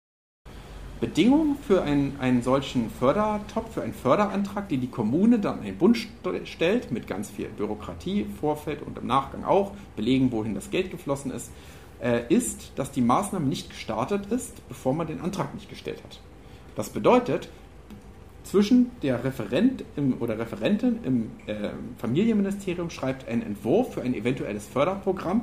Bedingung 1.00 1.58
für 1.68 1.84
einen, 1.84 2.18
einen 2.20 2.42
solchen 2.42 2.90
Fördertopf, 2.90 3.74
für 3.74 3.84
einen 3.84 3.94
Förderantrag, 3.94 4.68
den 4.70 4.82
die 4.82 4.88
Kommune 4.88 5.38
dann 5.40 5.60
an 5.60 5.66
den 5.66 5.78
Bund 5.78 5.98
stellt, 6.46 6.92
mit 6.92 7.08
ganz 7.08 7.30
viel 7.30 7.48
Bürokratie, 7.50 8.26
Vorfeld 8.40 8.82
und 8.82 8.98
im 8.98 9.06
Nachgang 9.06 9.44
auch, 9.44 9.72
belegen, 9.96 10.32
wohin 10.32 10.56
das 10.56 10.72
Geld 10.72 10.90
geflossen 10.90 11.32
ist, 11.32 11.52
äh, 12.02 12.22
ist, 12.34 12.72
dass 12.76 12.92
die 12.92 13.02
Maßnahme 13.02 13.46
nicht 13.46 13.70
gestartet 13.70 14.28
ist, 14.32 14.68
bevor 14.68 14.94
man 14.94 15.08
den 15.08 15.22
Antrag 15.22 15.54
nicht 15.54 15.70
gestellt 15.70 16.02
hat. 16.04 16.20
Das 16.76 16.90
bedeutet, 16.90 17.50
zwischen 18.44 18.92
der 19.04 19.24
Referent 19.24 19.84
im, 19.96 20.22
oder 20.22 20.40
Referentin 20.40 21.00
im 21.04 21.32
äh, 21.48 21.70
Familienministerium 21.98 22.90
schreibt 22.90 23.28
einen 23.28 23.42
Entwurf 23.42 23.96
für 23.96 24.02
ein 24.02 24.14
eventuelles 24.14 24.66
Förderprogramm 24.66 25.42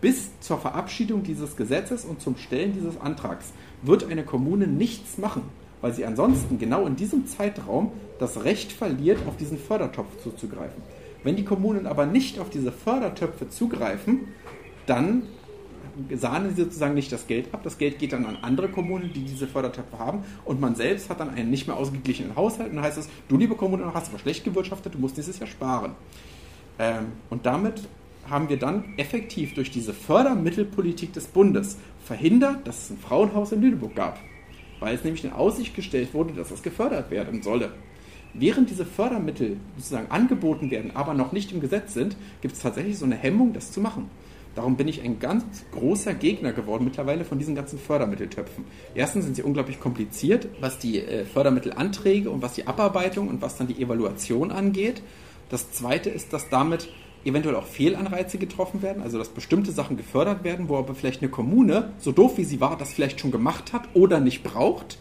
bis 0.00 0.39
zur 0.50 0.58
Verabschiedung 0.58 1.22
dieses 1.22 1.54
Gesetzes 1.54 2.04
und 2.04 2.20
zum 2.20 2.36
Stellen 2.36 2.72
dieses 2.72 3.00
Antrags 3.00 3.52
wird 3.82 4.10
eine 4.10 4.24
Kommune 4.24 4.66
nichts 4.66 5.16
machen, 5.16 5.42
weil 5.80 5.94
sie 5.94 6.04
ansonsten 6.04 6.58
genau 6.58 6.86
in 6.86 6.96
diesem 6.96 7.24
Zeitraum 7.28 7.92
das 8.18 8.42
Recht 8.42 8.72
verliert, 8.72 9.20
auf 9.28 9.36
diesen 9.36 9.58
Fördertopf 9.58 10.08
zuzugreifen. 10.24 10.82
Wenn 11.22 11.36
die 11.36 11.44
Kommunen 11.44 11.86
aber 11.86 12.04
nicht 12.04 12.40
auf 12.40 12.50
diese 12.50 12.72
Fördertöpfe 12.72 13.48
zugreifen, 13.48 14.26
dann 14.86 15.22
sahnen 16.12 16.56
sie 16.56 16.62
sozusagen 16.64 16.94
nicht 16.94 17.12
das 17.12 17.28
Geld 17.28 17.54
ab. 17.54 17.60
Das 17.62 17.78
Geld 17.78 18.00
geht 18.00 18.12
dann 18.12 18.26
an 18.26 18.38
andere 18.42 18.70
Kommunen, 18.70 19.12
die 19.14 19.22
diese 19.22 19.46
Fördertöpfe 19.46 20.00
haben. 20.00 20.24
Und 20.44 20.60
man 20.60 20.74
selbst 20.74 21.10
hat 21.10 21.20
dann 21.20 21.30
einen 21.30 21.50
nicht 21.50 21.68
mehr 21.68 21.76
ausgeglichenen 21.76 22.34
Haushalt. 22.34 22.70
Und 22.70 22.76
dann 22.76 22.84
heißt 22.84 22.98
es, 22.98 23.08
du 23.28 23.36
liebe 23.36 23.54
Kommune, 23.54 23.88
hast 23.94 24.08
aber 24.08 24.18
schlecht 24.18 24.42
gewirtschaftet, 24.42 24.94
du 24.94 24.98
musst 24.98 25.16
dieses 25.16 25.38
Jahr 25.38 25.46
sparen. 25.46 25.92
Ähm, 26.80 27.12
und 27.28 27.46
damit 27.46 27.84
haben 28.28 28.48
wir 28.48 28.58
dann 28.58 28.94
effektiv 28.96 29.54
durch 29.54 29.70
diese 29.70 29.92
Fördermittelpolitik 29.92 31.12
des 31.12 31.26
Bundes 31.26 31.78
verhindert, 32.04 32.66
dass 32.66 32.84
es 32.84 32.90
ein 32.90 32.98
Frauenhaus 32.98 33.52
in 33.52 33.62
Lüneburg 33.62 33.94
gab. 33.94 34.18
Weil 34.78 34.94
es 34.94 35.04
nämlich 35.04 35.24
in 35.24 35.32
Aussicht 35.32 35.74
gestellt 35.74 36.14
wurde, 36.14 36.32
dass 36.34 36.48
das 36.48 36.62
gefördert 36.62 37.10
werden 37.10 37.42
solle. 37.42 37.72
Während 38.32 38.70
diese 38.70 38.86
Fördermittel 38.86 39.56
sozusagen 39.76 40.10
angeboten 40.10 40.70
werden, 40.70 40.92
aber 40.94 41.14
noch 41.14 41.32
nicht 41.32 41.52
im 41.52 41.60
Gesetz 41.60 41.94
sind, 41.94 42.16
gibt 42.40 42.54
es 42.54 42.60
tatsächlich 42.60 42.98
so 42.98 43.04
eine 43.04 43.16
Hemmung, 43.16 43.52
das 43.52 43.72
zu 43.72 43.80
machen. 43.80 44.08
Darum 44.54 44.76
bin 44.76 44.88
ich 44.88 45.02
ein 45.02 45.20
ganz 45.20 45.44
großer 45.72 46.14
Gegner 46.14 46.52
geworden 46.52 46.84
mittlerweile 46.84 47.24
von 47.24 47.38
diesen 47.38 47.54
ganzen 47.54 47.78
Fördermitteltöpfen. 47.78 48.64
Erstens 48.94 49.24
sind 49.24 49.36
sie 49.36 49.42
unglaublich 49.42 49.78
kompliziert, 49.78 50.48
was 50.60 50.78
die 50.78 50.98
äh, 50.98 51.24
Fördermittelanträge 51.24 52.30
und 52.30 52.42
was 52.42 52.54
die 52.54 52.66
Abarbeitung 52.66 53.28
und 53.28 53.42
was 53.42 53.56
dann 53.56 53.68
die 53.68 53.80
Evaluation 53.80 54.50
angeht. 54.50 55.02
Das 55.50 55.70
zweite 55.72 56.10
ist, 56.10 56.32
dass 56.32 56.48
damit 56.48 56.88
eventuell 57.24 57.56
auch 57.56 57.66
Fehlanreize 57.66 58.38
getroffen 58.38 58.82
werden, 58.82 59.02
also 59.02 59.18
dass 59.18 59.28
bestimmte 59.28 59.72
Sachen 59.72 59.96
gefördert 59.96 60.44
werden, 60.44 60.68
wo 60.68 60.76
aber 60.78 60.94
vielleicht 60.94 61.22
eine 61.22 61.30
Kommune, 61.30 61.92
so 61.98 62.12
doof 62.12 62.38
wie 62.38 62.44
sie 62.44 62.60
war, 62.60 62.76
das 62.76 62.92
vielleicht 62.92 63.20
schon 63.20 63.30
gemacht 63.30 63.72
hat 63.72 63.88
oder 63.94 64.20
nicht 64.20 64.42
braucht. 64.42 64.98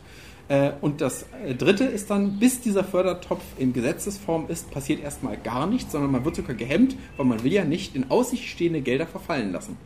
Äh, 0.49 0.71
Und 0.81 0.99
das 1.01 1.25
äh, 1.45 1.53
dritte 1.55 1.85
ist 1.85 2.09
dann, 2.09 2.39
bis 2.39 2.59
dieser 2.59 2.83
Fördertopf 2.83 3.43
in 3.57 3.71
Gesetzesform 3.71 4.45
ist, 4.49 4.71
passiert 4.71 5.01
erstmal 5.01 5.37
gar 5.37 5.67
nichts, 5.67 5.91
sondern 5.91 6.11
man 6.11 6.25
wird 6.25 6.35
sogar 6.35 6.55
gehemmt, 6.55 6.95
weil 7.17 7.25
man 7.25 7.43
will 7.43 7.53
ja 7.53 7.63
nicht 7.63 7.95
in 7.95 8.09
Aussicht 8.09 8.45
stehende 8.45 8.81
Gelder 8.81 9.05
verfallen 9.05 9.51
lassen. 9.51 9.77